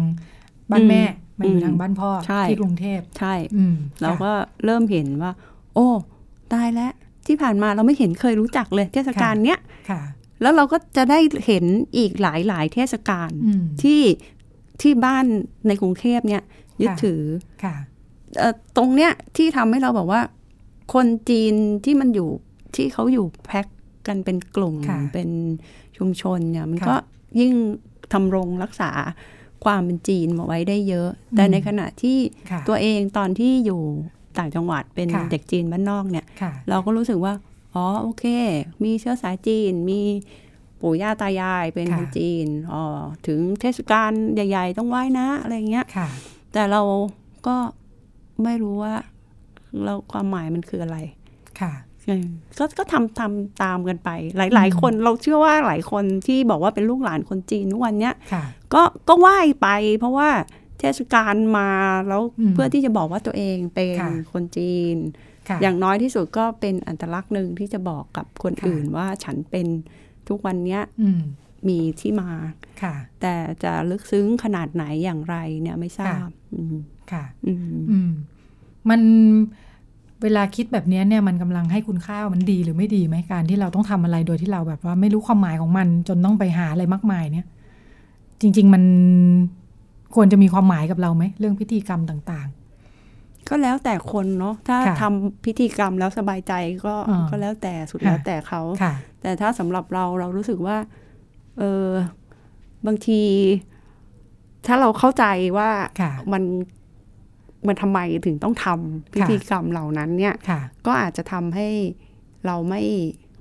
[0.71, 4.33] บ้านแม่อืมมาอยู่อืมทางบ้านพ่อใช่ที่กรุงเทพใช่อืมเราค่ะก็
[4.65, 5.33] เริ่มเห็นว่า
[5.75, 5.89] โอ้
[6.53, 6.93] ตายแล้ว
[7.27, 10.01] ที่ผ่านมาเราไม่เห็นเคยรู้จักเลยเทศกาลเนี้ยค่ะ
[10.43, 11.65] แล้วเราก็จะได้เห็น
[11.97, 14.03] อีกหลายหลายๆเทศกาลอืมที่
[14.83, 15.25] ที่บ้าน
[15.69, 16.43] ในกรุงเทพเนี่ย
[16.83, 17.22] ยึดค่ะถือ
[17.64, 17.74] ค่ะ
[18.39, 20.20] เอ่อตรงเนี้ยที่ทำให้เราบอกว่า
[20.95, 21.55] คนจีน
[21.85, 22.29] ที่มันอยู่
[22.77, 23.66] ที่เขาอยู่แพ็ค
[24.07, 25.29] กันเป็นกลุ่มค่ะเป็น
[25.97, 26.97] ชุมชนเนี่ยมันค่ะก็
[27.41, 27.53] ยิ่ง
[28.12, 28.91] ทำรงรักษา
[29.64, 32.18] ความเป็นจีนมาไว้ได้เยอะ แต่อืมในขณะที่
[32.51, 33.81] ค่ะตัวเองตอนที่อยู่
[34.39, 37.35] ต่างจังหวัดเป็นค่ะเด็กจีนบ้านนอกเนี่ยค่ะเราก็รู้สึกว่า
[37.74, 38.24] อ๋อโอเค
[38.83, 40.01] มีเชื้อสายจีน มี
[40.81, 42.83] ปู่ย่าตายายเป็นค่ะคนจีน อ๋อ
[43.27, 46.09] ถึงเทศกาลใหญ่ ๆ ต้องไหว้นะ อะไรเงี้ยค่ะ
[46.53, 46.83] แต่เรา
[47.47, 47.57] ก็
[48.45, 48.95] ไม่รู้ว่า
[49.85, 50.99] เราความหมายมันคืออะไร
[51.61, 51.73] ค่ะ
[52.07, 52.27] เออ
[52.59, 58.45] ก็ก็ทำทำตามกันไป หลาย ๆ คนเราเชื่อว่าหลายคนที่บอกว่าเป็นลูกหลานคนจีนทุกวันเนี้ยค่ะ
[58.75, 59.69] ก็ก็ไหว้ไป
[59.99, 60.29] เพราะว่า
[60.79, 61.69] เทศกาลมา
[62.09, 64.97] แล้วอืมเพื่อที่จะบอกว่าตัวเองเป็นค่ะคนจีน
[65.49, 69.67] ค่ะอย่างน้อยที่สุดก็เป็นอัตลักษณ์หนึ่งที่จะบอกกับคนค่ะอื่นว่าฉันเป็น
[70.29, 71.11] ทุกวันเนี้ยอื
[71.69, 72.31] มมีที่มา
[72.83, 76.77] ค่ะ แต่จะลึกซึ้งขนาดไหนอย่างไรเนี่ยไม่ทราบค่ะออืม
[77.12, 78.11] ค่ะอืมอืม
[78.91, 79.01] มัน
[80.23, 87.47] เวลาคิดแบบเนี้ยเนี่ยมันกำลังให้คุณค่ามันดีหรือไม่ดีไหมการที่เราต้องทำอะไรโดยที่เราแบบว่าไม่รู้ความหมายของมันจนต้องไปหาอะไรมากมายเนี่ย
[88.41, 88.83] จริง ๆมัน
[90.14, 92.49] ควรจะมีความหมายกับเราไหมเรื่องพิธีกรรมต่าง
[93.49, 96.53] ก็แล้วแต่คนเนาะถ้าค่ะทำพิธีกรรมแล้วสบายใจ
[96.87, 98.93] ก็อ่าก็แล้วแต่สุดค่ะแล้วแต่เขาๆค่ะ
[99.23, 100.77] แต่ถ้าสำหรับเราเรารู้สึกว่า
[101.59, 101.89] เออ
[102.87, 103.23] บางที
[104.67, 105.25] ถ้าเราเข้าใจ
[105.59, 106.43] ว่าค่ะมัน
[107.67, 111.69] มันทำไมถึงต้องทำพิธีกรรมเหล่านั้นเนี่ยค่ะก็อาจจะทำให้
[112.47, 112.83] เราไม่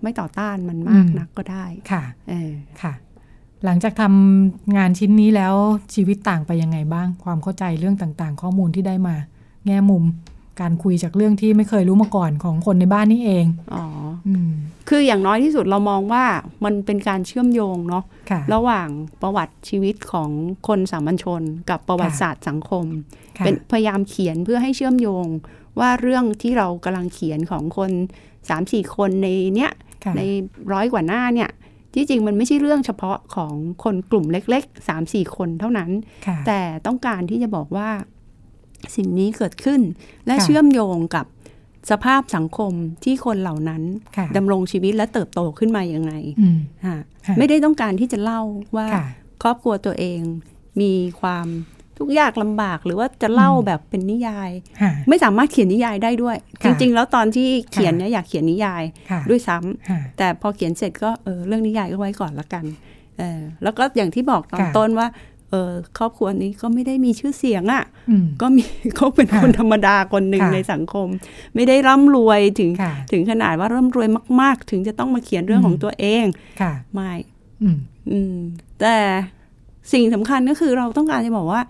[0.01, 2.51] ไม่ต่อต้านมันมากอืมนักก็ได้ค่ะเออ
[2.82, 2.93] ค่ะ
[3.66, 5.53] หลังจากทำงานชิ้นนี้แล้ว
[5.93, 9.16] ชีวิตต่างไปยังไงบ้าง ความเข้าใจเรื่องต่างๆ ข้อมูลที่ได้มา
[9.66, 10.03] แง่มุม
[10.62, 13.84] การคุยจากเรื่องที่ไม่เคยรู้มาก่อนของคนในบ้านนี่เองอ๋อ
[14.28, 14.49] อืม
[14.89, 16.26] คืออย่างน้อยที่สุดเรามองว่า
[16.66, 18.89] มันเป็นการเชื่อมโยงเนาะค่ะระหว่าง
[19.22, 20.30] ประวัติชีวิตของ
[20.68, 22.86] คนสามัญชน กับประวัติศาสตร์สังคม
[23.38, 25.28] ค่ะเป็นพยายามเขียนเพื่อให้เชื่อมโยง
[25.80, 27.91] ว่าเรื่องที่เรากำลังเขียนของคน
[28.49, 29.72] สามสี่คนในเนี้ย
[30.03, 30.22] ค่ะใน
[30.74, 31.49] ร้อยกว่าหน้าเนี่ย
[31.93, 33.53] ที่จริงมันไม่ใช่เรื่องเฉพาะของ
[33.84, 35.89] คนกลุ่มเล็กๆสามสี่คนเท่านั้น
[36.28, 37.89] ค่ะแต่ต้องการที่จะบอกว่า
[38.95, 39.81] สิ่งนี้เกิดขึ้น
[40.25, 41.25] และค่ะเชื่อมโยงกับ
[41.91, 42.73] สภาพสังคม
[43.03, 43.83] ที่คนเหล่านั้น
[44.17, 48.41] ค่ะดำรงชีวิตและเติบโตขึ้นมาอย่างไงอืมฮะค่ะไม่ได้ต้องการที่จะเล่า
[48.75, 49.05] ว่าค่ะ
[49.43, 50.19] ครอบครัวตัวเอง
[50.81, 51.47] มีความ
[51.97, 54.49] ทุกข์ยากลำบากหรือว่าจะเล่าอืมแบบเป็นนิยาย
[54.81, 62.65] ค่ะไม่สามารถเขียนนิยายได้ด้วยจค่ะริง ๆ แล้วตอนที่เขียนเนี่ยอยากเขียนนิยายค่ะด้วยซ้ำค่ะแต่พอเขียนเสร็จก็เออเรื่องนิยายก็ไว้ก่อนละกัน
[63.17, 68.64] เออแล้วก็อย่างที่บอกตอนค่ะต้นว่าเออครอบครัวนี้ก็ไม่ได้มีชื่อเสียงอะ่ะอืมก็มี
[68.95, 71.08] เขาเป็นค่ะคนธรรมดาคนหนึ่งค่ะในสังคม
[71.56, 74.08] ไม่ได้ร่ำรวยถึงค่ะถึงขนาดว่าร่ำรวย
[74.41, 76.26] มาก ๆ ถึงจะต้องมาเขียนเรื่องอืมของตัวเอง
[76.62, 77.12] ค่ะไม่
[77.62, 77.78] อืม
[78.12, 78.36] อืม
[78.82, 78.97] แต่
[79.91, 81.62] สิ่งสำคัญก็คือเราต้องการจะบอกว่า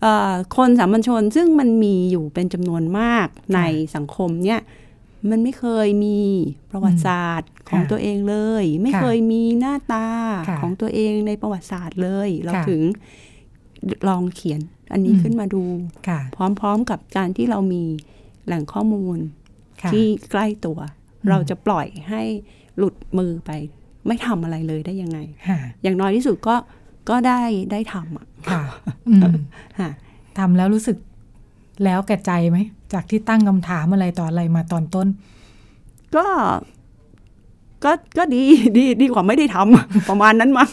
[0.00, 3.60] เอ่อคนสามัญชนซึ่งมันมีอยู่เป็นจำนวนมากใน
[3.94, 4.60] สังคมเนี่ย
[5.30, 6.20] มันไม่เคยมี
[6.70, 10.08] ประวัติศาสตร์ของค่ะตัวเองเลย ไม่ค่ะเคยมีหน้าตา
[10.48, 12.82] ค่ะของตัวเองในประวัติศาสตร์เลย เราค่ะถึง
[14.08, 14.60] ลองเขียน
[14.92, 15.62] อันนี้อืมขึ้นมาดู
[16.08, 16.20] ค่ะ
[16.60, 17.84] พร้อมๆกับการที่เรามี
[18.46, 19.18] แหล่งข้อมูล
[19.82, 22.22] ค่ะที่ใกล้ตัวอืมเราจะปล่อยให้
[22.76, 23.50] หลุดมือไป
[24.06, 25.18] ไม่ทำอะไรเลยได้ยังไง
[25.48, 26.56] ค่ะอย่างน้อยที่สุดก็
[27.10, 27.40] ก็ได้
[27.72, 28.62] ได้ทำอะค่ะ
[29.08, 29.22] อืม
[29.78, 29.90] ค่ะ
[30.38, 30.96] ทำแล้วรู้สึก
[31.84, 32.58] แล้วแก่ใจไหม
[32.92, 35.06] จากที่ตั้งคำถามอะไรต่ออะไรมาตอนต้น
[36.16, 36.26] ก็
[37.84, 38.42] ก็ก็ดี
[38.76, 40.70] ดีดีกว่าไม่ได้ทำประมาณนั้นมั้ง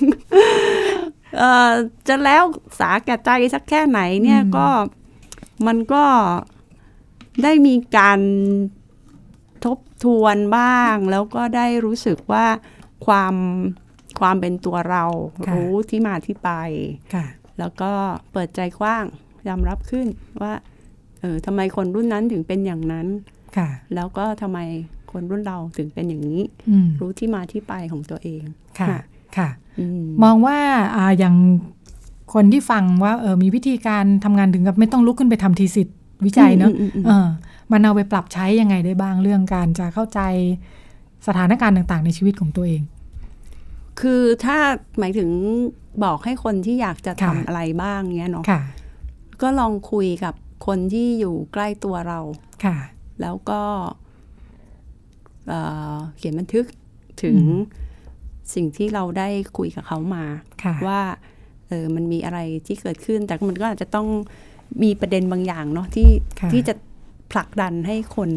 [1.37, 1.71] เอ่อ
[2.07, 2.43] จะแล้ว
[2.79, 4.67] สาแก่ใจสักแค่ไหนเนี่ยอืมก็
[5.67, 6.05] มันก็
[7.43, 8.19] ได้มีการ
[9.65, 12.45] ทบทวนบ้าง แล้วก็ได้รู้สึกว่า
[13.05, 13.35] ความ
[14.19, 15.03] ความเป็นตัวเรา
[15.51, 16.49] รู้ที่มาที่ไป
[17.13, 17.25] ค่ะ
[17.59, 17.91] แล้วก็
[18.31, 19.05] เปิดใจกว้าง
[19.47, 20.07] ยอมรับขึ้น
[20.41, 20.53] ว่า
[21.21, 23.07] เออทำไมคนรุ่นนั้นถึงเป็นอย่างนั้น
[23.57, 24.59] ค่ะ แล้วก็ทำไม
[25.11, 28.43] คนรุ่นเราถึงเป็นอย่างนี้อืมรู้ที่มาที่ไปของตัวเอง
[28.79, 28.99] ค่ะค่ะ
[29.37, 29.49] ค่ะ
[29.79, 30.57] อืมมองว่า
[30.95, 31.35] อ่าอย่าง
[32.33, 35.95] คนที่ฟังว่าเออมีวิธีการทำงานถึงกับไม่ต้องลุกขึ้นไปทำทีสิทธิ์
[36.25, 37.27] วิจัยเนอะอืมอืมอืมเออ
[37.71, 40.19] มันเอาไปปรับใช้ยังไงได้บ้างเรื่องการจะเข้าใจ
[41.27, 42.81] สถานการณ์ต่างๆ ในชีวิตของตัวเอง
[43.99, 44.57] คือถ้า
[44.99, 45.29] หมายถึง
[46.03, 48.61] บอกให้คนที่อยากจะทำค่ะอะไรบ้างเนี้ยเนาะค่ะ
[49.41, 50.33] ก็ลองคุยกับ
[50.65, 52.19] คนที่อยู่ใกล้ตัวเรา
[52.65, 52.77] ค่ะ
[53.21, 53.61] แล้วก็
[55.47, 55.59] เอ่
[55.93, 56.65] อเขียนบันทึก
[57.23, 57.61] ถึงอืม
[58.53, 60.25] สิ่งที่เราได้คุยกับเขามา
[60.63, 61.01] ค่ะว่า
[61.67, 64.07] เออมันมีอะไรที่เกิดขึ้น แต่มันก็อาจจะต้อง
[64.83, 66.73] มีประเด็นบางอย่างเนาะที่ค่ะที่จะ
[67.31, 68.29] ผลักดันให้คน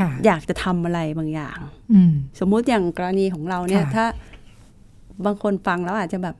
[0.00, 1.58] ค่ะอยากจะทำอะไรบางอย่าง
[1.92, 4.06] อืมสมมุติอย่างกรณีของเราเนี่ยค่ะถ้า
[5.24, 6.36] บางคนฟังแล้วอาจจะแบบ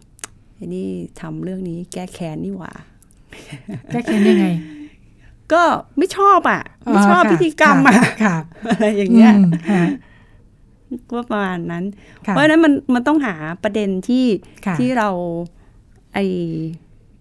[0.54, 0.86] ไอ้นี่
[1.20, 2.72] ทำเรื่องนี้แก้แค้นนี่หว่า
[3.90, 4.46] แก้แค้นยังไง
[5.52, 5.62] ก็
[5.98, 7.94] ไม่ชอบอะ ไม่ชอบค่ะพิธีกรรมอะ
[8.24, 8.36] ค่ะ
[8.70, 9.40] อะไรอย่างเงี้ยม
[9.70, 9.84] ค่ะ
[11.10, 11.84] ก็ประมาณนั้น
[12.26, 13.34] ค่ะเพราะฉะนั้นมันมันต้องหา
[13.64, 14.24] ประเด็นที่
[14.66, 15.08] ค่ะที่เรา
[16.14, 16.18] ไอ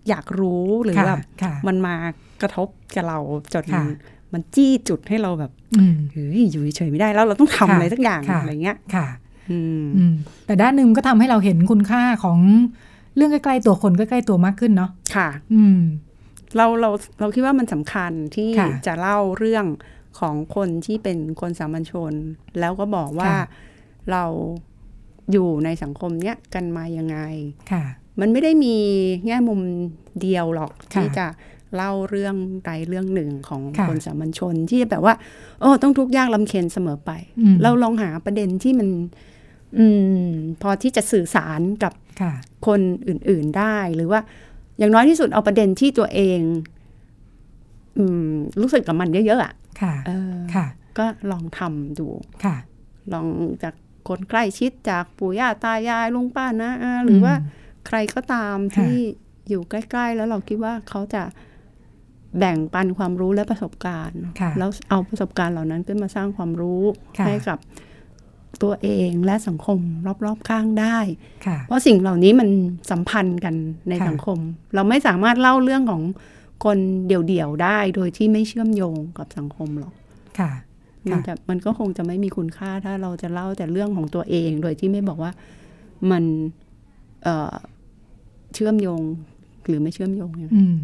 [0.09, 1.95] อยากรู้หรือค่ะแบบค่ะมันมา
[2.41, 3.19] กระทบกับเรา
[3.53, 3.83] จนค่ะ
[4.33, 9.07] มันจี้จุดให้เราแบบอืมเฮ้ยอยู่เฉยๆไม่ได้แล้วเราต้องทำค่ะอะไรสักอย่างค่ะอะไรเงี้ยค่ะ
[9.51, 10.13] อืมอืม
[10.45, 12.39] แต่ด้านหนึ่งก็ทำให้เราเห็นคุณค่าของ
[13.15, 15.79] เรื่องใกล้ ๆ ตัวคนใกล้ ๆ ตัวมากขึ้นเนาะค่ะ อืม
[16.55, 16.89] เราเรา
[17.19, 19.65] เราคิดว่ามันสำคัญที่ค่ะจะเล่าเรื่อง
[20.19, 22.13] ของคนที่เป็นคนสามัญชน
[22.59, 23.43] แล้วก็บอกว่าค่ะ
[24.11, 24.23] เรา
[25.31, 27.17] อยู่ในสังคมเนี้ยกันมายังไง
[27.71, 27.83] ค่ะ
[28.19, 28.75] มันไม่ได้มี
[29.25, 29.59] แง่มุม
[30.21, 31.27] เดียวหรอกค่ะที่จะ
[31.75, 32.35] เล่าเรื่อง
[32.65, 35.15] ใดเรื่องหนึ่งของค่ะคนสามัญชน ที่จะแบบว่า
[35.61, 38.89] โอ้ต้องทุกข์ยากลำเค็ญเสมอไปอืมเราลองหาประเด็นที่มัน
[39.79, 39.85] อื
[40.27, 40.29] ม
[40.61, 42.33] พอที่จะสื่อสารกับค่ะ
[42.67, 44.19] คนอื่น ๆได้หรือว่า
[44.77, 46.39] อย่างน้อยที่สุดเอาประเด็นที่ตัวเอง
[47.97, 50.65] อืมรู้สึกกับมันเยอะๆอะค่ะเออค่ะ
[50.97, 52.07] ก็ลองทำดู
[52.43, 52.55] ค่ะ
[53.13, 53.27] ลอง
[53.63, 53.73] จาก
[54.07, 57.33] คนใกล้ชิดจากปู่ย่าตายายลุงป้านะอาหรือว่า
[57.87, 58.95] ใครก็ตามค่ะที่
[59.49, 61.23] อยู่ใกล้ ๆ แล้วเราคิดว่าเขาจะ
[62.39, 66.83] แบ่งปันความรู้และประสบการณ์ค่ะแล้วเอาประสบการณ์เหล่านั้นขึ้นมาสร้างความรู้
[67.17, 67.57] ค่ะให้กับ
[68.63, 69.79] ตัวเองและสังคม
[70.25, 70.97] รอบๆข้างได้
[71.45, 72.49] ค่ะเพราะสิ่งเหล่านี้มัน
[72.91, 73.55] สัมพันธ์กัน
[73.89, 74.39] ในค่ะสังคม
[74.75, 76.03] เราไม่สามารถเล่าเรื่องของ
[76.65, 76.77] คน
[77.07, 79.93] เดี่ยวๆได้โดยที่ไม่เชื่อมโยงกับสังคมหรอก
[80.39, 80.51] ค่ะ
[81.11, 85.31] มันจะมันก็คงจะไม่มีคุณค่าถ้าเราจะเล่าแต่เรื่องของตัวเอง โดยที่ไม่บอกว่า
[86.11, 86.23] มัน
[87.23, 87.55] เอ่อ
[88.53, 89.01] เชื่อมโยง
[89.67, 90.77] หรือไม่เชื่อมโยงเนี่ยอืม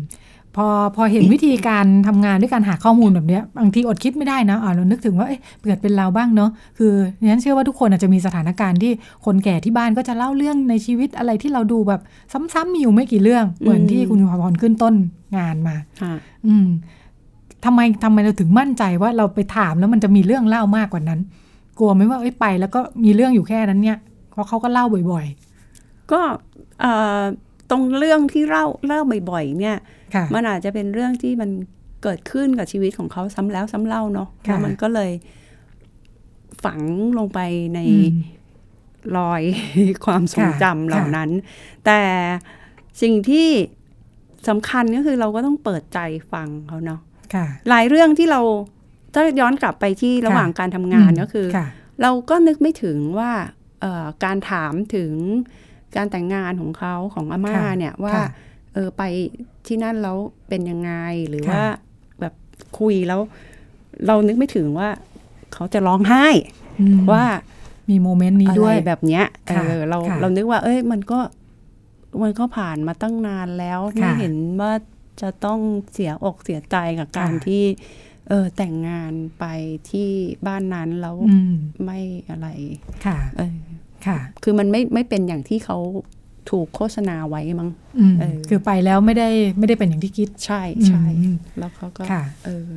[0.55, 6.93] พอพอเห็นวิธีการทำงานด้วยการหาข้อมูลแบบเนี้ยบางทีอดคิดไม่ได้นะอ่าเรานึกถึงว่าเอ๊ะเกิดเป็นเราบ้างเนาะคือ
[7.31, 8.91] ฉันเชื่อว่าทุกคนอาจจะมีสถานการณ์ที่
[9.25, 12.01] คนแก่ที่บ้านก็จะเล่าเรื่องในชีวิตอะไรที่เราดูแบบ
[12.53, 14.95] ซ้ำๆมีอยู่ไม่กี่เรื่อง เหมือนที่คุณพรขึ้นต้น
[15.37, 16.13] งานมาค่ะ
[16.47, 16.67] อืม
[17.65, 21.19] ทำไมทำไมเราถึงมั่นใจว่าเราไปถามแล้วมันจะมีเรื่องเล่ามากกว่านั้น
[21.79, 23.97] กลัวไหมว่าเอ้ยไป แล้วก็มีเรื่องอยู่แค่นั้นเนี่ย
[24.31, 25.25] เพราะเขาก็เล่าบ่อย
[26.11, 26.19] ก็
[26.81, 27.21] เอ่อ
[27.73, 28.99] ตรงเรื่องที่เล่าเล่า
[29.29, 31.49] บ่อยๆเนี่ยๆค่ะมันอาจจะเป็นเรื่องที่มัน
[32.03, 35.11] เกิดขึ้นกับชีวิตของเขาซ้ำแล้วซ้ำเล่าเนาะค่ะแล้วมันก็เลย
[36.63, 36.81] ฝัง
[37.17, 37.39] ลงไป
[37.75, 38.15] ในอืม
[39.17, 39.41] รอย
[40.05, 41.29] ความทรงค่ะจำเหล่าค่ะนั้น
[41.85, 42.01] แต่
[43.01, 43.49] สิ่งที่
[44.47, 45.99] สำคัญก็คือเราก็ต้องเปิดใจ
[46.33, 46.99] ฟังเขาเนาะ
[47.33, 48.41] ค่ะหลายเรื่องที่เรา
[49.13, 51.67] ถ้าย้อนกลับไปที่ระหว่างการทำงานก็คือค่ะ
[52.01, 53.31] เราก็นึกไม่ถึงว่า
[53.81, 55.11] เอ่อการถามถึง
[55.95, 58.27] การแต่งงานของเขาของอาม่าค่ะเนี่ยว่าค่ะ
[58.73, 59.03] เออไป
[59.67, 60.17] ที่นั่นแล้ว
[60.49, 60.91] เป็นยังไง
[61.29, 61.65] หรือค่ะว่า
[62.19, 62.33] แบบ
[62.79, 63.19] คุยแล้ว
[64.07, 64.89] เรานึกไม่ถึงว่า
[65.53, 66.25] เขาจะร้องไห้
[66.79, 67.25] อืมว่า
[67.89, 71.19] มีโมเมนต์นี้อะไรด้วยแบบเนี้ยเอค่ะอเราค่ะเรานึกว่า เอ้ย มันก็
[72.23, 74.73] มันก็ผ่านมาตั้งนานแล้วไม่ค่ะเห็นว่า
[75.21, 75.59] จะต้อง
[75.93, 77.63] เสียอกเสียใจกับการค่ะที่
[78.29, 79.45] เออแต่งงานไป
[79.89, 80.09] ที่
[80.47, 82.47] บ้านนั้นแล้วอืมไม่อะไร
[83.05, 83.55] ค่ะ เออ
[84.07, 85.77] ค่ะ คือมันไม่ไม่เป็นอย่างที่เขา
[86.49, 92.67] ถูกโฆษณาไว้มั้งอืมเออคือไปแล้วไม่ได้ไม่ได้เป็นอย่างที่คิด ใช่ใช่อืมแล้วเขาก็ค่ะเออ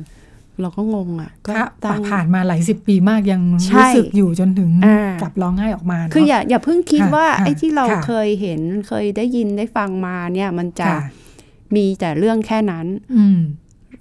[0.61, 10.99] เราก็งงอะก็ค่ะตั้งผ่านมาหลายสิบปีมากยังใช่รู้สึกอยู่จนถึงอ่ากลับร้องไห้ออกมาเนะคืออย่าอย่าเพิ่งคิดค่ะว่าค่ะไอ้ที่เราค่ะเคยเห็นเคยได้ยินได้ฟังมาเนี่ยมันจะค่ะ
[11.75, 13.39] มีแต่เรื่องแค่นั้นอืม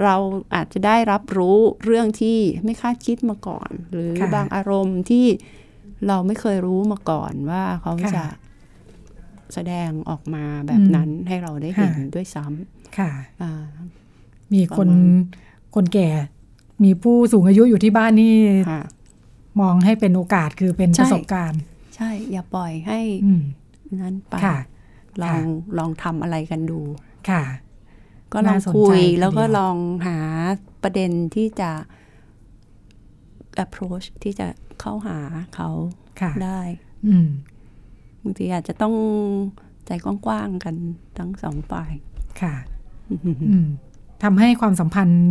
[0.05, 0.17] เรา
[0.55, 5.27] อาจจะได้รับรู้เรื่องที่ไม่คาดคิดมาก่อน หรือค่ะบางอารมณ์ที่
[6.09, 8.27] เราไม่เคยรู้มาก่อนว่าเขาค่ะจะ
[9.55, 13.11] แสดงออกมาแบบนั้นให้เราได้เห็นค่ะด้วยซ้ำค่ะ
[13.43, 13.65] อ่า
[14.55, 16.09] มีคนประมาณคนแก่
[16.85, 18.35] มีผู้สูงอายุอยู่ที่บ้านนี่
[18.71, 18.83] ค่ะ
[19.61, 21.61] มองให้เป็นโอกาสคือเป็นใช่ประสบการณ์
[21.97, 23.43] ใช่ อย่าปล่อยให้อืม
[24.03, 24.57] นั้นไปค่ะ
[25.23, 25.41] ลอง
[25.79, 26.81] ลองทำอะไรกันดู
[27.31, 27.43] ค่ะ
[28.33, 29.77] ก็ลองน่าสนใจคุยทีเดียวแล้วก็ลอง
[30.07, 30.19] หา
[30.83, 31.71] ประเด็นที่จะ
[33.65, 34.47] approach ที่จะ
[34.81, 35.19] เข้าหา
[35.55, 35.69] เขา
[36.21, 36.61] ค่ะได้
[37.07, 37.29] อืม
[38.23, 38.95] บางทีอาจจะต้อง
[39.87, 40.75] ใจกว้างๆกัน
[41.19, 41.93] ทั้งสองฝ่าย
[42.41, 42.55] ค่ะ
[43.49, 43.67] อืม
[44.23, 45.25] ทำให้ความสัมพันธ์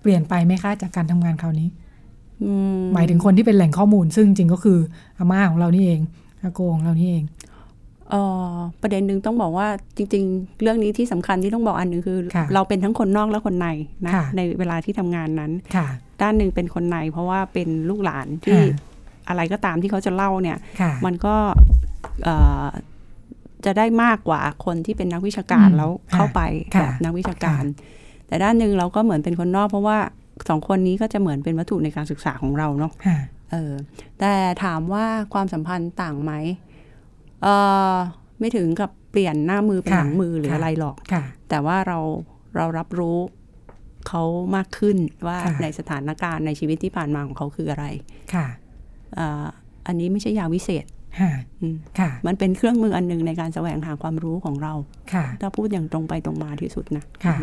[0.00, 1.68] เปลี่ยนไปไหมคะ จากการทำงานคราวนี้
[2.42, 4.78] อืมหมายถึงคนที่เป็นแหล่งข้อมูล ซึ่งจริงก็คือ
[5.18, 6.00] อาม่าของเรานี่เอง
[6.42, 7.24] อาโกของเรานี่เอง
[8.10, 8.22] เอ่
[8.52, 13.68] อประเด็นหนึ่งต้องบอกว่าจริง ๆ เรื่องนี้ที่สำคัญที่ต้องบอกอันหนึ่งคือค่ะเราเป็นทั้งคนนอกและคนใน
[14.04, 15.86] นะค่ะในเวลาที่ทำงานนั้นค่ะ
[16.22, 18.87] ด้านหนึ่งเป็นคนในเพราะว่าเป็นลูกหลานที่ค่ะ
[19.28, 21.34] อะไรก็ตามที่เขาจะเล่าเนี่ยค่ะมันก็
[22.24, 22.66] เอ่อ
[23.64, 26.40] จะได้มากกว่าคนที่เป็นนักวิชาการอืมแล้วเข้าไป
[26.74, 27.64] ค่ะแบบนักวิชาการ
[28.26, 29.98] แต่ด้านหนึ่งเราก็เหมือนเป็นคนนอกเพราะว่า
[30.48, 33.18] สองคนนี้ก็จะเหมือนเป็นวัตถุในการศึกษาของเราเนาะค่ะ
[33.50, 33.72] เออ
[34.20, 34.32] แต่
[34.64, 36.32] ถามว่าความสัมพันธ์ต่างไหม
[37.42, 37.48] เอ
[37.92, 37.94] อ
[38.38, 41.98] ไม่ถึงกับเปลี่ยนหน้ามือเป็นค่ะหลังมือหรือค่ะอะไรหรอกค่ะแต่ว่าเรา
[42.56, 43.18] เรารับรู้
[44.08, 44.22] เขา
[44.56, 47.86] มากขึ้นว่าค่ะในสถานการณ์ในชีวิตที่ผ่านมาของเขาคืออะไร
[48.34, 48.46] ค่ะ
[49.18, 49.46] อ่า
[49.86, 50.84] อันนี้ไม่ใช่ยาวิเศษ
[51.20, 51.30] ค่ะ
[51.60, 54.72] อืมค่ะ มันเป็นเครื่องมืออันหนึ่งในการแสวงหาความรู้ของเรา
[55.12, 57.36] ค่ะ ถ้าพูดอย่างตรงไปตรงมาที่สุดนะค่ะ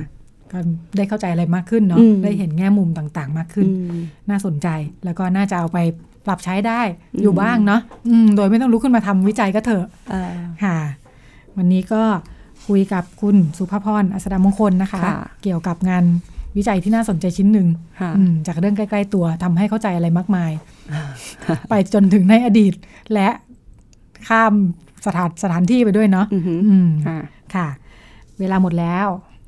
[0.51, 0.59] ก็
[0.97, 4.67] ได้เข้าใจอะไรมากขึ้นเนาะอืมได้เห็นแง่มุมต่างๆ มากขึ้นอืมน่าสนใจ
[5.05, 5.77] แล้วก็น่าจะเอาไป
[6.25, 6.81] ปรับใช้ได้
[7.13, 10.77] อืมอยู่บ้างเนาะอืมโดยไม่ต้องลุกขึ้นมาทำวิจัยก็เถอะเอ่อค่ะ
[11.57, 12.03] วันนี้ก็
[12.67, 16.03] คุยกับคุณสุภพรอัสดามงคลนะคะค่ะเกี่ยวกับงาน
[16.57, 17.67] วิจัยที่น่าสนใจชิ้นหนึ่ง
[18.01, 20.51] ค่ะอืมจากเรื่องใกล้ ๆ ตัวทำให้เข้าใจอะไรมากมาย
[21.69, 22.73] ไปจนถึงในอดีต
[23.13, 23.27] และ
[24.27, 24.53] ข้าม
[25.05, 27.17] สถานสถานที่ไปด้วยเนาะอือหืออืมค่ะ
[27.55, 27.67] ค่ะ
[28.39, 29.07] เวลาหมดแล้ว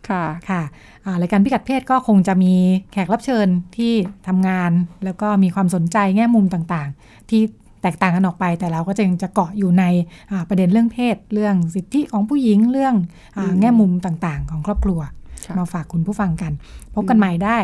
[0.10, 0.62] ค่ะ ค่ะ
[1.06, 2.54] อ่ารายการพิกัดเพศก็คงจะมี
[2.92, 3.94] แขกรับเชิญที่
[4.28, 4.72] ทำงาน
[5.06, 7.42] แล้วก็มีความสนใจแง่มุมต่างๆ ที่
[7.82, 9.84] แตกต่างกันออกไป แต่เราก็จะยังจะเกาะอยู่ใน
[10.32, 12.96] อ่าประเด็นเรื่องเพศ เรื่องสิทธิของผู้หญิงเรื่อง
[13.38, 15.12] อาอืมแง่มุมต่างๆ ของครอบครัวค่ะ
[15.60, 16.52] มาฝากคุณผู้ฟังกัน
[16.96, 17.58] พบกันใหม่ได้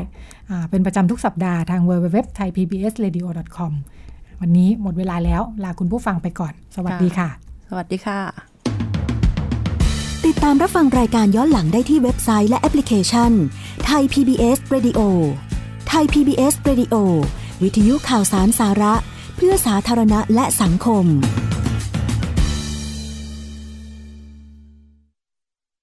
[0.50, 3.26] อ่าเป็นประจำทุกสัปดาห์ทาง www thai pbs radio
[3.58, 3.74] com
[4.42, 7.30] วันนี้หมดเวลาแล้ว ลาคุณผู้ฟังไปก่อน สวัสดีค่ะ
[7.70, 8.20] สวัสดีค่ะ
[10.26, 13.32] ติดตามรับฟังรายการย้อนหลังได้ที่เว็บไซต์และแอปพลิเคชัน
[13.86, 15.00] ไทย PBS Radio
[15.88, 16.96] ไทย PBS Radio
[17.64, 18.94] วิทยุข่าวสารสาระ
[19.36, 21.06] เพื่อสาธารณะและสังคม